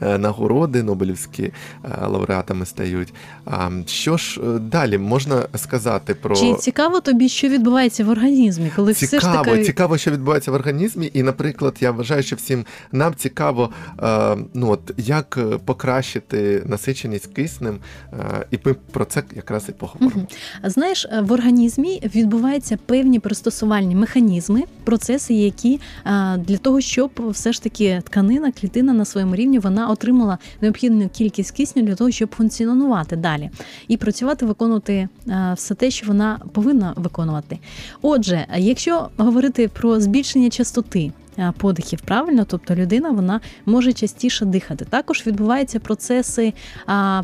е, 0.00 0.18
нагороди, 0.18 0.82
Нобелівські 0.82 1.42
е, 1.42 1.52
лауреатами 2.06 2.66
стають. 2.66 3.14
А 3.44 3.70
що 3.86 4.16
ж 4.16 4.40
е, 4.40 4.58
далі? 4.58 4.98
Можна 4.98 5.42
сказати 5.54 6.14
про 6.14 6.36
Чи 6.36 6.54
цікаво 6.54 7.00
тобі, 7.00 7.28
що 7.28 7.48
відбувається 7.48 8.04
в 8.04 8.08
організмі, 8.08 8.72
коли 8.76 8.92
все 8.92 9.06
ж 9.06 9.10
цікаво, 9.10 9.44
таки 9.44 9.64
цікаво, 9.64 9.98
що 9.98 10.10
відбувається 10.10 10.50
в 10.50 10.54
організмі, 10.54 11.10
і, 11.14 11.22
наприклад, 11.22 11.76
я 11.80 11.90
вважаю, 11.90 12.22
що 12.22 12.36
всім 12.36 12.64
нам 12.92 13.14
цікаво, 13.14 13.70
ну 14.54 14.70
от 14.70 14.94
як 14.96 15.38
покращити 15.64 16.62
насиченість 16.66 17.26
киснем, 17.26 17.78
і 18.50 18.58
ми 18.64 18.74
про 18.90 19.04
це 19.04 19.22
якраз 19.36 19.64
і 19.68 19.72
поговоримо. 19.72 20.26
Знаєш, 20.64 21.06
в 21.22 21.32
організмі 21.32 22.02
відбуваються 22.14 22.78
певні 22.86 23.18
пристосувальні 23.18 23.94
механізми, 23.94 24.62
процеси, 24.84 25.31
процеси, 25.32 25.34
які 25.34 25.80
для 26.38 26.56
того, 26.56 26.80
щоб 26.80 27.10
все 27.30 27.52
ж 27.52 27.62
таки 27.62 28.02
тканина, 28.04 28.52
клітина 28.52 28.92
на 28.92 29.04
своєму 29.04 29.34
рівні 29.34 29.58
вона 29.58 29.88
отримала 29.88 30.38
необхідну 30.60 31.08
кількість 31.08 31.50
кисню 31.50 31.82
для 31.82 31.94
того, 31.94 32.10
щоб 32.10 32.34
функціонувати 32.34 33.16
далі 33.16 33.50
і 33.88 33.96
працювати, 33.96 34.46
виконувати 34.46 35.08
все 35.54 35.74
те, 35.74 35.90
що 35.90 36.06
вона 36.06 36.40
повинна 36.52 36.92
виконувати. 36.96 37.58
Отже, 38.02 38.46
якщо 38.56 39.08
говорити 39.16 39.68
про 39.68 40.00
збільшення 40.00 40.50
частоти. 40.50 41.12
Подихів 41.56 42.00
правильно, 42.00 42.44
тобто 42.44 42.74
людина 42.74 43.10
вона 43.10 43.40
може 43.66 43.92
частіше 43.92 44.44
дихати. 44.44 44.84
Також 44.84 45.26
відбуваються 45.26 45.80
процеси 45.80 46.52
а, 46.86 47.22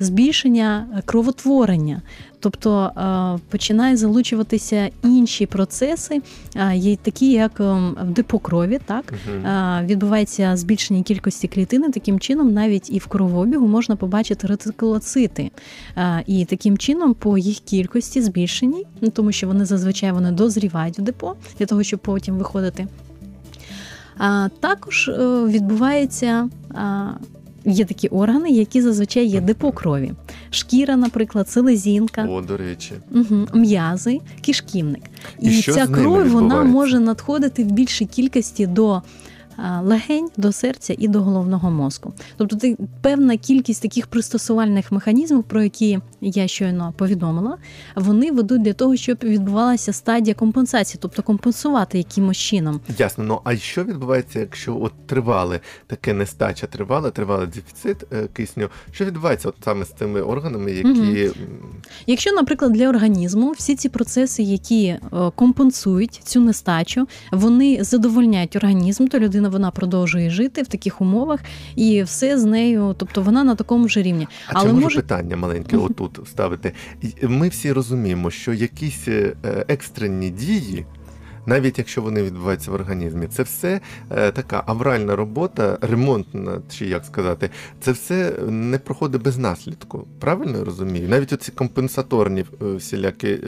збільшення 0.00 1.02
кровотворення, 1.04 2.02
тобто 2.40 2.84
е, 2.84 3.50
починає 3.50 3.96
залучуватися 3.96 4.90
інші 5.04 5.46
процеси, 5.46 6.22
е, 6.56 6.76
є 6.76 6.96
такі 6.96 7.32
як 7.32 7.60
ем, 7.60 7.96
в 8.02 8.10
депо 8.10 8.38
крові, 8.38 8.80
так. 8.86 9.14
Е, 9.28 9.86
відбувається 9.86 10.56
збільшення 10.56 11.02
кількості 11.02 11.48
клітини. 11.48 11.90
Таким 11.90 12.20
чином, 12.20 12.52
навіть 12.52 12.90
і 12.90 12.98
в 12.98 13.06
кровообігу 13.06 13.66
можна 13.66 13.96
побачити 13.96 14.46
ретикулоцити. 14.46 15.50
Е, 15.96 16.22
І 16.26 16.44
таким 16.44 16.78
чином, 16.78 17.14
по 17.14 17.38
їх 17.38 17.58
кількості 17.58 18.22
збільшеній, 18.22 18.86
ну, 19.00 19.10
тому 19.10 19.32
що 19.32 19.46
вони 19.46 19.64
зазвичай 19.64 20.12
вони 20.12 20.30
дозрівають 20.30 20.98
в 20.98 21.02
депо 21.02 21.34
для 21.58 21.66
того, 21.66 21.82
щоб 21.82 22.00
потім 22.00 22.38
виходити. 22.38 22.86
А 24.18 24.48
також 24.60 25.08
е, 25.08 25.44
відбувається. 25.44 26.48
Є 27.68 27.84
такі 27.84 28.08
органи, 28.08 28.50
які 28.50 28.82
зазвичай 28.82 29.26
є 29.26 29.40
депо 29.40 29.72
крові. 29.72 30.12
Шкіра, 30.50 30.96
наприклад, 30.96 31.48
селезінка, 31.48 32.26
О, 32.30 32.40
до 32.40 32.56
речі. 32.56 32.92
угу, 33.14 33.46
м'язи, 33.54 34.20
кишківник. 34.40 35.02
І 35.40 35.58
І, 35.58 35.62
ця 35.62 35.86
кров 35.86 36.28
вона 36.28 36.64
може 36.64 37.00
надходити 37.00 37.64
в 37.64 37.70
більшій 37.70 38.06
кількості 38.06 38.66
до 38.66 39.02
легень, 39.82 40.28
до 40.36 40.52
серця 40.52 40.94
і 40.98 41.08
до 41.08 41.22
головного 41.22 41.70
мозку. 41.70 42.12
Тобто 42.36 42.56
ти- 42.56 42.76
певна 43.02 43.36
кількість 43.36 43.82
таких 43.82 44.06
пристосувальних 44.06 44.92
механізмів, 44.92 45.42
про 45.42 45.62
які 45.62 45.98
я 46.20 46.48
щойно 46.48 46.94
повідомила, 46.96 47.56
вони 47.96 48.30
ведуть 48.32 48.62
для 48.62 48.72
того, 48.72 48.96
щоб 48.96 49.18
відбувалася 49.22 49.92
стадія 49.92 50.34
компенсації, 50.34 50.98
тобто 51.02 51.22
компенсувати 51.22 51.98
якимось 51.98 52.36
чином. 52.36 52.80
Ясно, 52.98 53.24
ну 53.24 53.40
а 53.44 53.56
що 53.56 53.84
відбувається, 53.84 54.40
якщо 54.40 54.76
от 54.80 54.92
тривале 55.06 55.60
таке 55.86 56.12
нестача, 56.14 56.66
тривале, 56.66 57.10
тривалий 57.10 57.46
дефіцит 57.46 57.96
е, 58.12 58.28
кисню? 58.32 58.68
Що 58.92 59.04
відбувається 59.04 59.48
от 59.48 59.54
саме 59.64 59.84
з 59.84 59.88
цими 59.92 60.20
органами, 60.20 60.72
які 60.72 60.88
м, 61.24 61.32
Якщо, 62.06 62.32
наприклад, 62.32 62.72
для 62.72 62.88
організму 62.88 63.50
всі 63.50 63.76
ці 63.76 63.88
процеси, 63.88 64.42
які 64.42 64.84
е, 64.86 65.00
компенсують 65.34 66.20
цю 66.24 66.40
нестачу, 66.40 67.08
вони 67.32 67.84
задовольняють 67.84 68.56
організм, 68.56 69.06
то 69.06 69.18
людина 69.18 69.47
вона 69.48 69.70
продовжує 69.70 70.30
жити 70.30 70.62
в 70.62 70.66
таких 70.66 71.00
умовах, 71.00 71.40
і 71.76 72.02
все 72.02 72.38
з 72.38 72.44
нею, 72.44 72.94
тобто 72.98 73.22
вона 73.22 73.44
на 73.44 73.54
такому 73.54 73.88
ж 73.88 74.02
рівні. 74.02 74.28
А 74.48 74.52
Але 74.54 74.72
може- 74.72 74.96
питання 75.00 75.36
маленьке 75.36 75.76
отут 75.76 76.20
ставити? 76.28 76.72
Ми 77.22 77.48
всі 77.48 77.72
розуміємо, 77.72 78.30
що 78.30 78.52
якісь 78.52 79.08
е, 79.08 79.34
екстрені 79.68 80.30
дії. 80.30 80.86
Навіть 81.48 81.78
якщо 81.78 82.02
вони 82.02 82.22
відбуваються 82.22 82.70
в 82.70 82.74
організмі, 82.74 83.26
це 83.26 83.42
все 83.42 83.80
е, 84.10 84.30
така 84.30 84.62
авральна 84.66 85.16
робота, 85.16 85.78
ремонтна, 85.80 86.60
чи 86.78 86.86
як 86.86 87.04
сказати, 87.04 87.50
це 87.80 87.92
все 87.92 88.32
не 88.48 88.78
проходить 88.78 89.22
без 89.22 89.38
наслідку. 89.38 90.06
Правильно 90.18 90.58
я 90.58 90.64
розумію? 90.64 91.08
Навіть 91.08 91.32
оці 91.32 91.52
компенсаторні 91.52 92.44
е, 92.62 92.74
всілякі 92.74 93.28
е, 93.28 93.40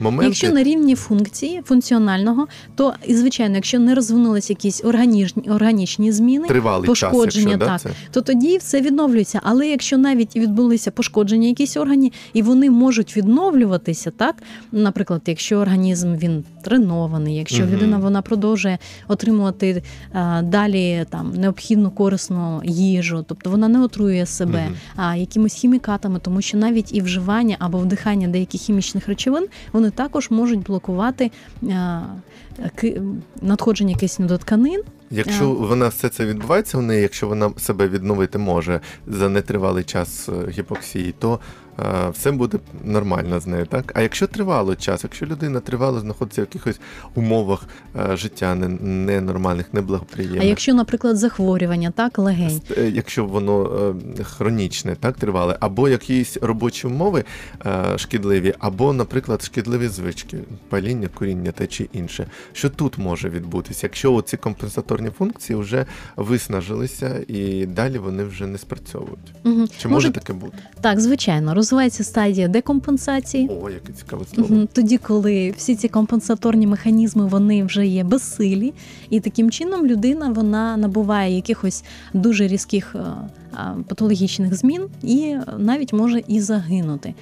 моменти. 0.00 0.26
Якщо 0.26 0.52
на 0.52 0.62
рівні 0.62 0.94
функції 0.94 1.62
функціонального, 1.64 2.46
то 2.74 2.94
і 3.06 3.14
звичайно, 3.14 3.54
якщо 3.54 3.78
не 3.78 3.94
розвинулися 3.94 4.52
якісь 4.52 4.84
органічні, 4.84 5.50
органічні 5.50 6.12
зміни, 6.12 6.48
Тривалий 6.48 6.88
час, 6.88 7.12
пошкодження, 7.12 7.50
якщо, 7.50 7.66
так. 7.66 7.80
це? 7.80 7.90
то 8.10 8.20
тоді 8.20 8.58
все 8.58 8.80
відновлюється. 8.80 9.40
Але 9.42 9.68
якщо 9.68 9.98
навіть 9.98 10.36
відбулися 10.36 10.90
пошкодження 10.90 11.48
якісь 11.48 11.76
органі, 11.76 12.12
і 12.32 12.42
вони 12.42 12.70
можуть 12.70 13.16
відновлюватися, 13.16 14.10
так 14.10 14.36
наприклад, 14.72 15.22
якщо 15.26 15.56
організм 15.56 16.16
він 16.16 16.44
тренований, 16.68 17.36
якщо 17.36 17.62
Мгм. 17.62 17.72
людина 17.74 17.98
вона 17.98 18.22
продовжує 18.22 18.78
отримувати 19.08 19.82
а, 20.12 20.42
далі 20.42 21.04
там 21.10 21.32
необхідну 21.34 21.90
корисну 21.90 22.60
їжу, 22.64 23.24
тобто 23.28 23.50
вона 23.50 23.68
не 23.68 23.80
отрує 23.84 24.26
себе 24.26 24.62
Мгм. 24.64 24.74
а, 24.96 25.16
якимись 25.16 25.54
хімікатами, 25.54 26.18
тому 26.22 26.42
що 26.42 26.58
навіть 26.58 26.94
і 26.94 27.00
вживання 27.02 27.56
або 27.58 27.78
вдихання 27.78 28.28
деяких 28.28 28.60
хімічних 28.60 29.08
речовин 29.08 29.46
вони 29.72 29.90
також 29.90 30.30
можуть 30.30 30.62
блокувати 30.62 31.30
а, 31.72 32.00
ки- 32.74 33.02
надходження 33.42 33.94
кисню 33.96 34.26
до 34.26 34.38
тканин. 34.38 34.82
Якщо 35.10 35.44
Е. 35.44 35.54
вона 35.54 35.88
все 35.88 36.08
це 36.08 36.26
відбувається 36.26 36.78
в 36.78 36.82
неї, 36.82 37.02
якщо 37.02 37.28
вона 37.28 37.50
себе 37.56 37.88
відновити 37.88 38.38
може 38.38 38.80
за 39.06 39.28
нетривалий 39.28 39.84
час 39.84 40.28
е, 40.28 40.32
гіпоксії, 40.50 41.14
то 41.18 41.34
е, 41.34 41.38
все 42.12 42.32
буде 42.32 42.58
нормально 42.84 43.40
з 43.40 43.46
нею, 43.46 43.66
так? 43.66 43.92
А 43.94 44.00
якщо 44.00 44.26
тривало 44.26 44.76
час, 44.76 45.04
якщо 45.04 45.26
людина 45.26 45.60
тривало 45.60 46.00
знаходиться 46.00 46.40
в 46.42 46.44
якихось 46.44 46.80
умовах 47.14 47.64
е, 47.96 48.16
життя 48.16 48.54
не- 48.54 48.68
ненормальних, 49.12 49.74
неблагоприємних, 49.74 50.42
А 50.42 50.44
якщо, 50.44 50.74
наприклад, 50.74 51.16
захворювання, 51.16 51.90
так 51.90 52.18
легень. 52.18 52.60
Е, 52.78 52.90
якщо 52.94 53.24
воно 53.24 53.70
е, 54.18 54.24
хронічне, 54.24 54.94
так 55.00 55.16
тривале, 55.16 55.56
або 55.60 55.88
якісь 55.88 56.36
робочі 56.36 56.86
умови 56.86 57.24
е, 57.66 57.98
шкідливі, 57.98 58.54
або, 58.58 58.92
наприклад, 58.92 59.42
шкідливі 59.42 59.88
звички, 59.88 60.38
паління, 60.68 61.08
куріння 61.14 61.52
та 61.52 61.66
чи 61.66 61.88
інше. 61.92 62.26
Що 62.52 62.70
тут 62.70 62.98
може 62.98 63.28
відбутися, 63.28 63.80
якщо 63.86 64.22
ці 64.22 64.36
компенсаторні 64.36 65.10
функції 65.10 65.58
вже 65.58 65.86
виснажилися 66.16 67.24
і 67.28 67.66
далі 67.66 67.98
вони 67.98 68.24
вже 68.24 68.46
не 68.46 68.58
спрацьовують? 68.58 69.34
Угу. 69.44 69.66
Чи 69.78 69.88
може 69.88 70.10
таке 70.10 70.32
бути? 70.32 70.58
Так, 70.80 71.00
звичайно, 71.00 71.54
розвивається 71.68 72.04
стадія 72.04 72.48
декомпенсації. 72.48 73.50
О, 73.62 73.70
яке 73.70 73.92
цікаве 73.92 74.24
слово. 74.34 74.66
Тоді, 74.72 74.98
коли 74.98 75.54
всі 75.56 75.76
ці 75.76 75.88
компенсаторні 75.88 76.66
механізми 76.66 77.26
вони 77.26 77.64
вже 77.64 77.86
є 77.86 78.04
безсилі, 78.04 78.74
і 79.10 79.20
таким 79.20 79.50
чином 79.50 79.86
людина 79.86 80.28
вона 80.30 80.76
набуває 80.76 81.36
якихось 81.36 81.84
дуже 82.14 82.46
різких 82.46 82.96
е, 82.96 83.04
патологічних 83.88 84.54
змін 84.54 84.82
і 85.02 85.36
навіть 85.58 85.92
може 85.92 86.22
і 86.28 86.40
загинути. 86.40 87.14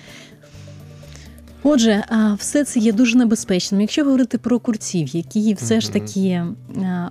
Отже, 1.62 2.04
все 2.38 2.64
це 2.64 2.80
є 2.80 2.92
дуже 2.92 3.18
небезпечним. 3.18 3.80
Якщо 3.80 4.04
говорити 4.04 4.38
про 4.38 4.58
курців, 4.58 5.16
які 5.16 5.54
все 5.54 5.80
ж 5.80 5.92
таки 5.92 6.28
е, 6.28 6.54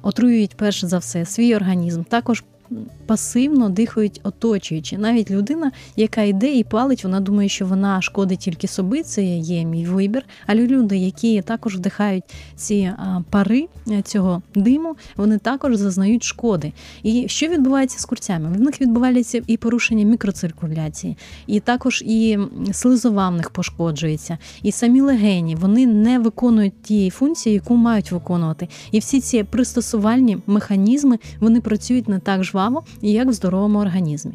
отруюють 0.01 0.55
перш 0.55 0.85
за 0.85 0.97
все 0.97 1.25
свій 1.25 1.55
організм, 1.55 2.03
також 2.03 2.43
пасивно 3.05 3.69
дихають 3.69 4.19
оточуючи. 4.23 4.97
Навіть 4.97 5.31
людина, 5.31 5.71
яка 5.95 6.21
йде 6.21 6.55
і 6.55 6.63
палить, 6.63 7.03
вона 7.03 7.19
думає, 7.19 7.49
що 7.49 7.65
вона 7.65 8.01
шкодить 8.01 8.39
тільки 8.39 8.67
собі, 8.67 9.03
це 9.03 9.23
є 9.25 9.65
мій 9.65 9.85
вибір. 9.85 10.23
А 10.47 10.55
люди, 10.55 10.97
які 10.97 11.41
також 11.41 11.75
вдихають 11.75 12.23
ці 12.55 12.91
пари 13.29 13.67
е, 13.91 14.01
цього 14.01 14.41
диму, 14.55 14.95
вони 15.15 15.37
також 15.37 15.75
зазнають 15.75 16.23
шкоди. 16.23 16.73
І 17.03 17.25
що 17.27 17.47
відбувається 17.47 17.99
з 17.99 18.05
курцями? 18.05 18.49
В 18.57 18.61
них 18.61 18.81
відбувається 18.81 19.41
і 19.47 19.57
порушення 19.57 20.05
мікроциркуляції, 20.05 21.17
і 21.47 21.59
також 21.59 22.01
і 22.01 22.39
слизова 22.71 23.29
в 23.29 23.35
них 23.35 23.49
пошкоджується, 23.49 24.37
і 24.63 24.71
самі 24.71 25.01
легені 25.01 25.55
вони 25.55 25.85
не 25.85 26.19
виконують 26.19 26.81
тієї 26.81 27.09
функції, 27.09 27.55
яку 27.55 27.75
мають 27.75 28.11
виконувати. 28.11 28.67
І 28.91 28.99
всі 28.99 29.21
ці 29.21 29.43
пристосувальні 29.43 30.37
механізми 30.47 31.19
вони 31.39 31.61
працюють 31.61 32.09
не 32.09 32.19
так 32.19 32.43
жваво, 32.43 32.83
як 33.01 33.27
в 33.27 33.33
здоровому 33.33 33.79
організмі. 33.79 34.33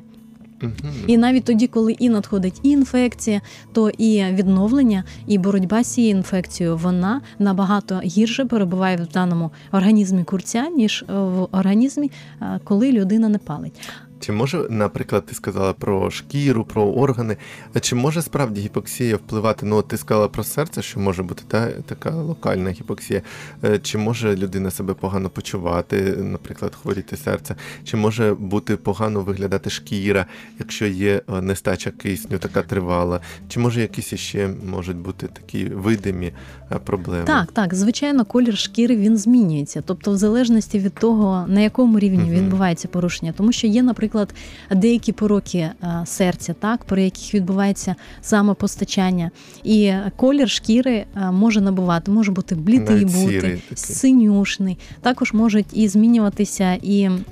І 1.07 1.17
навіть 1.17 1.45
тоді, 1.45 1.67
коли 1.67 1.93
і 1.93 2.09
надходить 2.09 2.61
і 2.63 2.71
інфекція, 2.71 3.41
то 3.73 3.91
і 3.91 4.25
відновлення, 4.25 5.05
і 5.27 5.39
боротьба 5.39 5.85
з 5.85 5.87
цією 5.87 6.17
інфекцією 6.17 6.77
вона 6.77 7.21
набагато 7.39 7.99
гірше 7.99 8.45
перебуває 8.45 8.97
в 8.97 9.13
даному 9.13 9.51
організмі 9.73 10.25
курця, 10.25 10.69
ніж 10.69 11.05
е, 11.09 11.13
в 11.13 11.49
організмі, 11.53 12.11
е, 12.43 12.61
коли 12.65 12.93
людина 12.93 13.29
не 13.29 13.39
палить. 13.39 13.81
Чи 14.21 14.33
може, 14.33 14.67
наприклад, 14.71 15.27
ти 15.27 15.35
сказала 15.35 15.73
про 15.73 16.11
шкіру, 16.11 16.65
про 16.65 16.83
органи? 16.83 17.37
А 17.75 17.81
Чи 17.81 17.95
може 17.95 18.23
справді 18.23 18.61
гіпоксія 18.61 19.17
впливати? 19.17 19.67
Ну, 19.67 19.77
от 19.77 19.89
ти 19.89 19.97
сказала 19.97 20.29
про 20.29 20.45
серце, 20.45 20.83
що 20.83 21.01
може 21.01 21.23
бути 21.23 21.43
та, 21.49 21.67
така 21.71 22.11
локальна 22.11 22.71
гіпоксія. 22.71 23.23
Е, 23.65 23.79
Чи 23.79 23.99
може 23.99 24.37
людина 24.37 24.71
себе 24.71 24.95
погано 24.95 25.31
почувати, 25.31 26.17
наприклад, 26.17 26.75
хворіти 26.83 27.17
серце? 27.17 27.55
Чи 27.85 27.97
може 27.97 28.35
бути 28.35 28.77
погано 28.77 29.21
виглядати 29.21 29.71
шкіра, 29.71 30.27
якщо 30.59 30.87
є 30.87 31.23
е, 31.29 31.41
нестача 31.41 31.91
кисню, 31.91 32.39
така 32.39 32.63
тривала? 32.63 33.21
Чи 33.49 33.61
може 33.61 33.81
якісь 33.81 34.13
іще 34.13 34.51
можуть 34.71 34.97
бути 34.97 35.27
такі 35.27 35.65
видимі 35.65 36.33
е, 36.73 36.79
проблеми? 36.85 37.25
Так, 37.25 37.53
так, 37.53 37.75
звичайно, 37.75 38.25
колір 38.25 38.59
шкіри 38.59 38.97
він 38.97 39.17
змінюється. 39.17 39.83
Тобто, 39.87 40.11
в 40.13 40.17
залежності 40.17 40.79
від 40.79 40.95
того, 40.95 41.45
на 41.49 41.61
якому 41.61 41.99
рівні 41.99 42.19
Мгм. 42.19 42.31
відбувається 42.31 42.89
порушення, 42.89 43.33
тому 43.37 43.53
що 43.53 43.67
є, 43.67 43.83
наприклад, 43.83 44.10
наприклад, 44.15 44.35
деякі 44.81 45.13
пороки 45.13 45.59
е, 45.59 46.03
серця, 46.07 46.55
так 46.61 46.85
при 46.85 47.05
яких 47.05 47.35
відбувається 47.35 47.95
самопостачання, 48.23 49.31
і 49.65 49.93
колір 50.17 50.51
шкіри 50.51 50.93
е, 51.17 51.31
може 51.31 51.61
набувати, 51.61 52.11
може 52.11 52.33
бути 52.33 52.55
блідий 52.55 53.05
бути, 53.05 53.63
синюшний. 53.75 54.79
Також 55.01 55.33
можуть 55.33 55.67
і 55.73 55.89
змінюватися 55.89 56.75
і 56.83 57.03
м, 57.03 57.25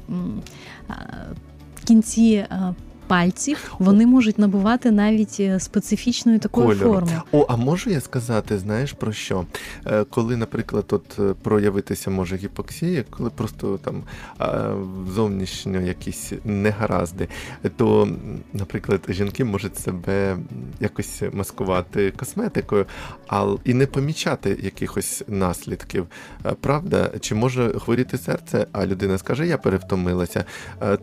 кінці. 1.84 2.44
Пальців 3.08 3.74
вони 3.78 4.06
можуть 4.06 4.38
набувати 4.38 4.90
навіть 4.90 5.36
е, 5.40 5.60
специфічної 5.60 6.38
такої 6.38 6.66
Кольору. 6.66 6.92
форми. 6.92 7.22
О, 7.32 7.46
а 7.48 7.56
можу 7.56 7.90
я 7.90 8.00
сказати, 8.00 8.58
знаєш 8.58 8.92
про 8.92 9.12
що? 9.12 9.44
Е, 9.86 10.04
Коли, 10.04 10.36
наприклад, 10.36 10.84
от 10.90 11.18
е, 11.18 11.34
проявитися 11.42 12.10
може 12.10 12.36
гіпоксія, 12.36 13.04
коли 13.10 13.30
просто 13.30 13.78
там 13.78 14.02
зовнішньо 15.14 15.80
якісь 15.80 16.32
негаразди, 16.44 17.28
то, 17.76 18.08
наприклад, 18.52 19.00
жінки 19.08 19.44
можуть 19.44 19.78
себе 19.78 20.36
якось 20.80 21.22
маскувати 21.32 22.10
косметикою, 22.10 22.86
а 23.28 23.54
і 23.64 23.74
не 23.74 23.86
помічати 23.86 24.58
якихось 24.62 25.22
наслідків. 25.28 26.06
Правда, 26.60 27.10
чи 27.20 27.34
може 27.34 27.78
хворіти 27.78 28.18
серце, 28.18 28.66
а 28.72 28.86
людина 28.86 29.18
скаже, 29.18 29.46
я 29.46 29.58
перевтомилася. 29.58 30.44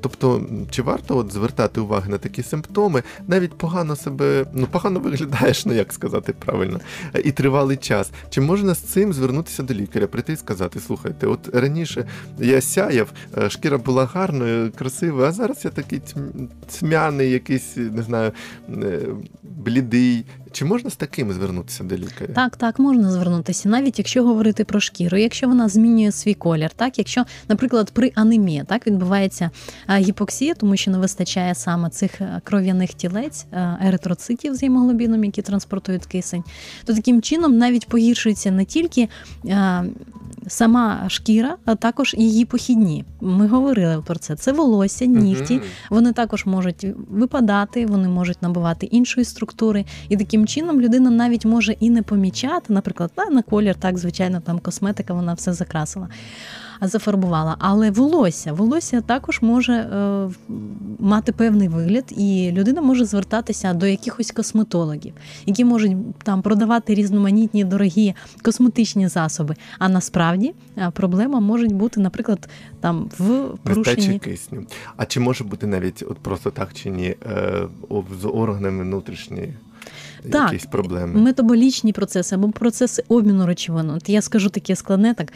Тобто, 0.01 0.41
чи 0.69 0.81
варто 0.81 1.17
от 1.17 1.31
звертати 1.33 1.81
увагу 1.81 1.94
на 2.07 2.17
такі 2.17 2.43
симптоми, 2.43 3.03
навіть 3.27 3.57
погано 3.57 3.95
себе, 3.95 4.45
ну 4.53 4.67
погано 4.67 4.99
виглядаєш, 4.99 5.65
ну 5.65 5.73
як 5.73 5.93
сказати 5.93 6.33
правильно, 6.39 6.79
і 7.23 7.31
тривалий 7.31 7.77
час. 7.77 8.11
Чи 8.29 8.41
можна 8.41 8.73
з 8.73 8.79
цим 8.79 9.13
звернутися 9.13 9.63
до 9.63 9.73
лікаря, 9.73 10.07
прийти 10.07 10.33
і 10.33 10.37
сказати: 10.37 10.79
слухайте, 10.79 11.27
от 11.27 11.55
раніше 11.55 12.07
я 12.39 12.61
сяяв, 12.61 13.11
е, 13.37 13.49
шкіра 13.49 13.77
була 13.77 14.05
гарною, 14.05 14.71
красивою, 14.71 15.27
а 15.27 15.31
зараз 15.31 15.65
я 15.65 15.71
такий 15.71 16.01
тьмяний, 16.79 17.31
якийсь, 17.31 17.75
не 17.75 18.03
знаю, 18.03 18.31
е, 18.69 18.99
блідий. 19.43 20.25
Чи 20.55 20.65
можна 20.65 20.89
з 20.89 20.95
таким 20.95 21.33
звернутися 21.33 21.83
до 21.83 21.97
лікаря? 21.97 22.33
Так, 22.35 22.57
так, 22.57 22.79
можна 22.79 23.11
звернутися, 23.11 23.69
навіть 23.69 23.99
якщо 23.99 24.23
говорити 24.23 24.63
про 24.63 24.79
шкіру, 24.79 25.17
якщо 25.17 25.47
вона 25.47 25.69
змінює 25.69 26.11
свій 26.11 26.33
колір, 26.33 26.71
так, 26.75 26.97
якщо, 26.97 27.23
наприклад, 27.49 27.91
при 27.93 28.11
анемії 28.15 28.63
так 28.67 28.87
відбувається 28.87 29.49
гіпоксія, 29.89 30.53
тому 30.53 30.77
що 30.77 30.91
не 30.91 30.97
вистачає 30.97 31.55
саме 31.55 31.89
цих 31.89 32.21
е, 32.21 32.41
кров'яних 32.43 32.93
тілець, 32.93 33.45
е, 33.51 33.77
еритроцитів 33.81 34.55
з 34.55 34.63
гемоглобіном, 34.63 35.23
які 35.23 35.41
транспортують 35.41 36.05
кисень, 36.05 36.43
то 36.85 36.93
таким 36.93 37.21
чином 37.21 37.57
навіть 37.57 37.87
погіршується 37.87 38.51
не 38.51 38.65
тільки. 38.65 39.09
е, 39.45 39.83
Сама 40.47 41.05
шкіра, 41.09 41.57
а 41.65 41.75
також 41.75 42.15
її 42.17 42.45
похідні. 42.45 43.05
Ми 43.21 43.47
говорили 43.47 44.03
про 44.07 44.15
це. 44.15 44.35
Це 44.35 44.51
волосся, 44.51 45.05
нігті. 45.05 45.61
Вони 45.89 46.13
також 46.13 46.45
можуть 46.45 46.85
випадати, 47.09 47.85
вони 47.85 48.07
можуть 48.07 48.41
набувати 48.41 48.85
іншої 48.85 49.25
структури, 49.25 49.85
і 50.09 50.17
таким 50.17 50.44
чином 50.47 50.81
людина 50.81 51.09
навіть 51.09 51.45
може 51.45 51.71
і 51.79 51.89
не 51.89 52.01
помічати, 52.01 52.73
наприклад, 52.73 53.11
на 53.31 53.41
колір, 53.41 53.75
так, 53.75 53.97
звичайно, 53.97 54.39
там 54.39 54.59
косметика, 54.59 55.13
вона 55.13 55.33
все 55.33 55.53
закрасила, 55.53 56.07
зафарбувала. 56.81 57.55
Але 57.59 57.91
волосся, 57.91 58.53
волосся 58.53 59.01
також 59.01 59.41
може 59.41 59.73
е, 59.73 60.29
мати 60.99 61.31
певний 61.31 61.67
вигляд, 61.67 62.13
і 62.17 62.51
людина 62.53 62.81
може 62.81 63.05
звертатися 63.05 63.73
до 63.73 63.85
якихось 63.87 64.31
косметологів, 64.31 65.13
які 65.45 65.65
можуть 65.65 66.15
там 66.23 66.41
продавати 66.41 66.93
різноманітні 66.93 67.63
дорогі 67.63 68.13
косметичні 68.41 69.07
засоби. 69.07 69.55
А 69.79 69.89
насправді 69.89 70.53
е, 70.77 70.91
проблема 70.91 71.39
може 71.39 71.67
бути, 71.67 71.99
наприклад, 71.99 72.49
там 72.81 73.09
в 73.17 73.57
порушенні. 73.63 74.19
кисню. 74.19 74.65
А 74.97 75.05
чи 75.05 75.19
може 75.19 75.43
бути 75.43 75.67
навіть 75.67 76.03
от 76.09 76.17
просто 76.17 76.51
так 76.51 76.73
чи 76.73 76.89
ні, 76.89 77.15
е, 77.25 77.67
з 78.21 78.27
органами 78.27 78.83
внутрішні 78.83 79.53
Так, 80.31 80.53
якісь 80.53 80.65
проблеми? 80.67 81.21
Метаболічні 81.21 81.93
процеси 81.93 82.35
або 82.35 82.49
процеси 82.49 83.03
обміну 83.07 83.45
речовин. 83.45 83.89
От 83.89 84.09
я 84.09 84.21
скажу 84.21 84.49
таке 84.49 84.75
складне, 84.75 85.13
так 85.13 85.33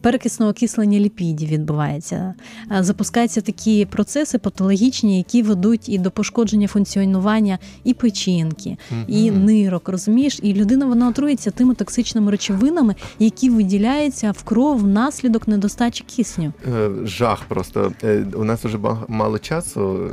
перекисне 0.00 0.46
окислення 0.48 0.98
ліпідів 0.98 1.48
відбувається. 1.48 2.34
Запускаються 2.80 3.40
такі 3.40 3.86
процеси 3.86 4.38
патологічні, 4.38 5.18
які 5.18 5.42
ведуть 5.42 5.88
і 5.88 5.98
до 5.98 6.10
пошкодження 6.10 6.68
функціонування 6.68 7.58
і 7.84 7.94
печінки, 7.94 8.76
і 9.06 9.30
нирок. 9.30 9.88
Розумієш, 9.88 10.40
і 10.42 10.54
людина 10.54 10.86
вона 10.86 11.08
отрується 11.08 11.50
тими 11.50 11.74
токсичними 11.74 12.30
речовинами, 12.30 12.94
які 13.18 13.50
виділяються 13.50 14.30
в 14.30 14.42
кров 14.42 14.78
внаслідок 14.78 15.48
недостачі 15.48 16.04
кисню. 16.16 16.52
Е, 16.74 16.90
Жах 17.04 17.44
просто. 17.48 17.92
Е, 18.04 18.26
У 18.34 18.44
нас 18.44 18.64
вже 18.64 18.78
мало 19.08 19.38
часу. 19.38 20.10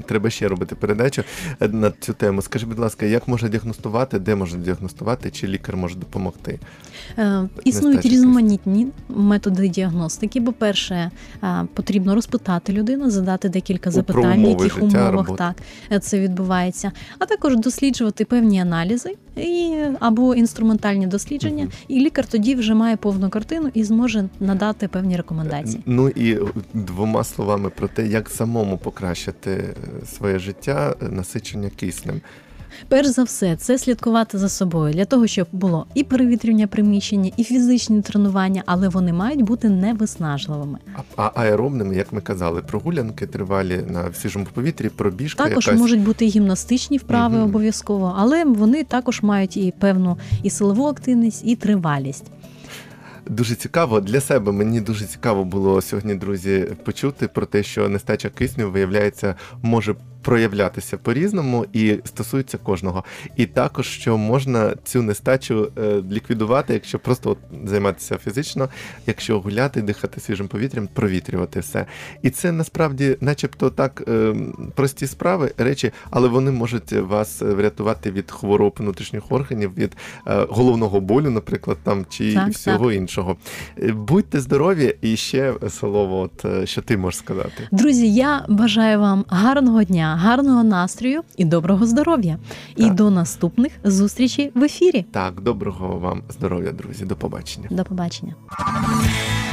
е, 0.00 0.02
Треба 0.06 0.30
ще 0.30 0.48
робити 0.48 0.74
передачу 0.74 1.22
на 1.60 1.92
цю 2.00 2.12
тему. 2.12 2.42
Скажи, 2.42 2.66
будь 2.66 2.78
ласка, 2.78 3.06
як 3.06 3.28
можна 3.28 3.48
діагностувати, 3.50 4.18
де 4.18 4.34
можна 4.34 4.58
діагностувати, 4.58 5.30
чи 5.30 5.46
лікар 5.46 5.76
може 5.76 5.96
допомогти? 5.96 6.58
Е, 7.18 7.48
Існують 7.64 8.06
різноманітні 8.06 8.86
методи 9.08 9.68
діагностики. 9.68 10.40
По-перше, 10.40 11.10
е, 11.42 11.66
потрібно 11.74 12.14
розпитати 12.14 12.72
людину, 12.72 13.10
задати 13.10 13.48
декілька 13.48 13.90
У- 13.90 13.92
запитань, 13.92 14.44
в 14.44 14.48
яких 14.48 14.74
життя, 14.74 14.86
умовах 14.86 15.12
роботи. 15.12 15.34
так 15.38 15.54
е, 15.92 15.98
це 15.98 16.20
відбувається, 16.20 16.92
а 17.18 17.26
також 17.26 17.56
досліджувати 17.56 18.24
певні 18.24 18.60
аналізи 18.60 19.14
і 19.36 19.74
або 20.00 20.34
інструментальні 20.34 21.06
дослідження, 21.06 21.64
Мгм. 21.64 21.72
і 21.88 22.00
лікар 22.00 22.26
тоді 22.26 22.54
вже 22.54 22.74
має 22.74 22.96
повну 22.96 23.30
картину 23.30 23.70
і 23.74 23.84
зможе 23.84 24.28
надати 24.40 24.88
певні 24.88 25.16
рекомендації. 25.16 25.82
Ну 25.86 26.08
і 26.08 26.38
двома 26.74 27.24
словами 27.24 27.70
про 27.70 27.88
те, 27.88 28.06
як 28.06 28.28
самому 28.30 28.78
покращити 28.78 29.74
своє 30.16 30.38
життя, 30.38 30.94
насичення 31.10 31.70
киснем. 31.76 32.20
Перш 32.88 33.08
за 33.08 33.22
все, 33.22 33.56
це 33.56 33.78
слідкувати 33.78 34.38
за 34.38 34.48
собою 34.48 34.94
для 34.94 35.04
того, 35.04 35.26
щоб 35.26 35.46
було 35.52 35.86
і 35.94 36.04
перевітрювання 36.04 36.66
приміщення, 36.66 37.30
і 37.36 37.44
фізичні 37.44 38.02
тренування, 38.02 38.62
але 38.66 38.88
вони 38.88 39.12
мають 39.12 39.42
бути 39.42 39.68
невиснажливими. 39.68 40.78
А, 40.96 41.00
а 41.16 41.30
аеробними, 41.34 41.96
як 41.96 42.12
ми 42.12 42.20
казали, 42.20 42.62
прогулянки 42.62 43.26
тривалі 43.26 43.84
на 43.88 44.12
свіжому 44.12 44.46
повітрі, 44.54 44.88
пробіжка 44.88 45.44
Також 45.48 45.66
якась. 45.66 45.80
можуть 45.80 46.00
бути 46.00 46.26
і 46.26 46.28
гімнастичні 46.28 46.98
вправи 46.98 47.36
Мгм. 47.38 47.44
обов'язково, 47.48 48.14
але 48.18 48.44
вони 48.44 48.84
також 48.84 49.22
мають 49.22 49.56
і 49.56 49.72
певну 49.78 50.18
і 50.42 50.50
силову 50.50 50.86
активність, 50.86 51.42
і 51.44 51.56
тривалість. 51.56 52.24
Дуже 53.28 53.54
цікаво 53.54 54.00
для 54.00 54.20
себе. 54.20 54.52
Мені 54.52 54.80
дуже 54.80 55.04
цікаво 55.04 55.44
було 55.44 55.80
сьогодні, 55.82 56.14
друзі, 56.14 56.66
почути 56.84 57.28
про 57.28 57.46
те, 57.46 57.62
що 57.62 57.88
нестача 57.88 58.28
кисню 58.28 58.70
виявляється 58.70 59.34
може 59.62 59.94
проявлятися 60.22 60.98
по-різному 60.98 61.66
і 61.72 61.98
стосується 62.04 62.58
кожного. 62.58 63.04
І 63.36 63.46
також 63.46 63.86
що 63.86 64.18
можна 64.18 64.74
цю 64.84 65.02
нестачу 65.02 65.72
е, 65.78 66.02
ліквідувати, 66.10 66.72
якщо 66.72 66.98
просто 66.98 67.30
от 67.30 67.38
займатися 67.68 68.18
фізично, 68.24 68.68
якщо 69.06 69.40
гуляти, 69.40 69.82
дихати 69.82 70.20
свіжим 70.20 70.48
повітрям, 70.48 70.88
провітрювати 70.94 71.60
все. 71.60 71.86
І 72.22 72.30
це 72.30 72.52
насправді, 72.52 73.16
начебто, 73.20 73.70
так 73.70 74.02
е, 74.08 74.34
прості 74.74 75.06
справи, 75.06 75.52
речі, 75.58 75.92
але 76.10 76.28
вони 76.28 76.50
можуть 76.50 76.92
вас 76.92 77.42
врятувати 77.42 78.10
від 78.10 78.30
хвороб 78.30 78.76
внутрішніх 78.78 79.32
органів, 79.32 79.74
від 79.76 79.96
е, 80.26 80.46
головного 80.48 81.00
болю, 81.00 81.30
наприклад, 81.30 81.78
там 81.82 82.06
чи 82.08 82.34
Так, 82.34 82.48
всього 82.48 82.92
іншого. 82.92 83.36
Е, 83.78 83.92
Будьте 83.92 84.40
здорові, 84.40 84.96
і 85.02 85.16
ще 85.16 85.54
слово, 85.68 86.20
от 86.20 86.44
е, 86.44 86.66
що 86.66 86.82
ти 86.82 86.96
можеш 86.96 87.18
сказати. 87.18 87.68
Друзі, 87.72 88.14
я 88.14 88.44
бажаю 88.48 89.00
вам 89.00 89.24
гарного 89.28 89.84
дня, 89.84 90.09
гарного 90.16 90.64
настрою 90.64 91.20
і 91.36 91.44
доброго 91.44 91.86
здоров'я. 91.86 92.38
І 92.76 92.90
до 92.90 93.10
наступних 93.10 93.72
зустрічей 93.84 94.50
в 94.54 94.62
ефірі. 94.62 95.04
Так, 95.12 95.40
доброго 95.40 95.98
вам 95.98 96.22
здоров'я, 96.28 96.72
друзі. 96.72 97.04
До 97.04 97.16
побачення. 97.16 97.68
До 97.70 97.84
побачення. 97.84 98.34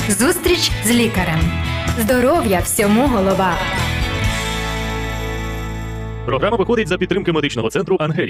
Зустріч 0.10 0.72
з 0.86 0.91
лікарем. 0.91 1.39
Здоров'я 2.00 2.60
всьому 2.60 3.08
голова. 3.08 3.54
Програма 6.26 6.58
виходить 6.58 6.88
за 6.88 6.98
підтримки 6.98 7.32
медичного 7.32 7.70
центру 7.70 7.98
Ангелія. 8.00 8.26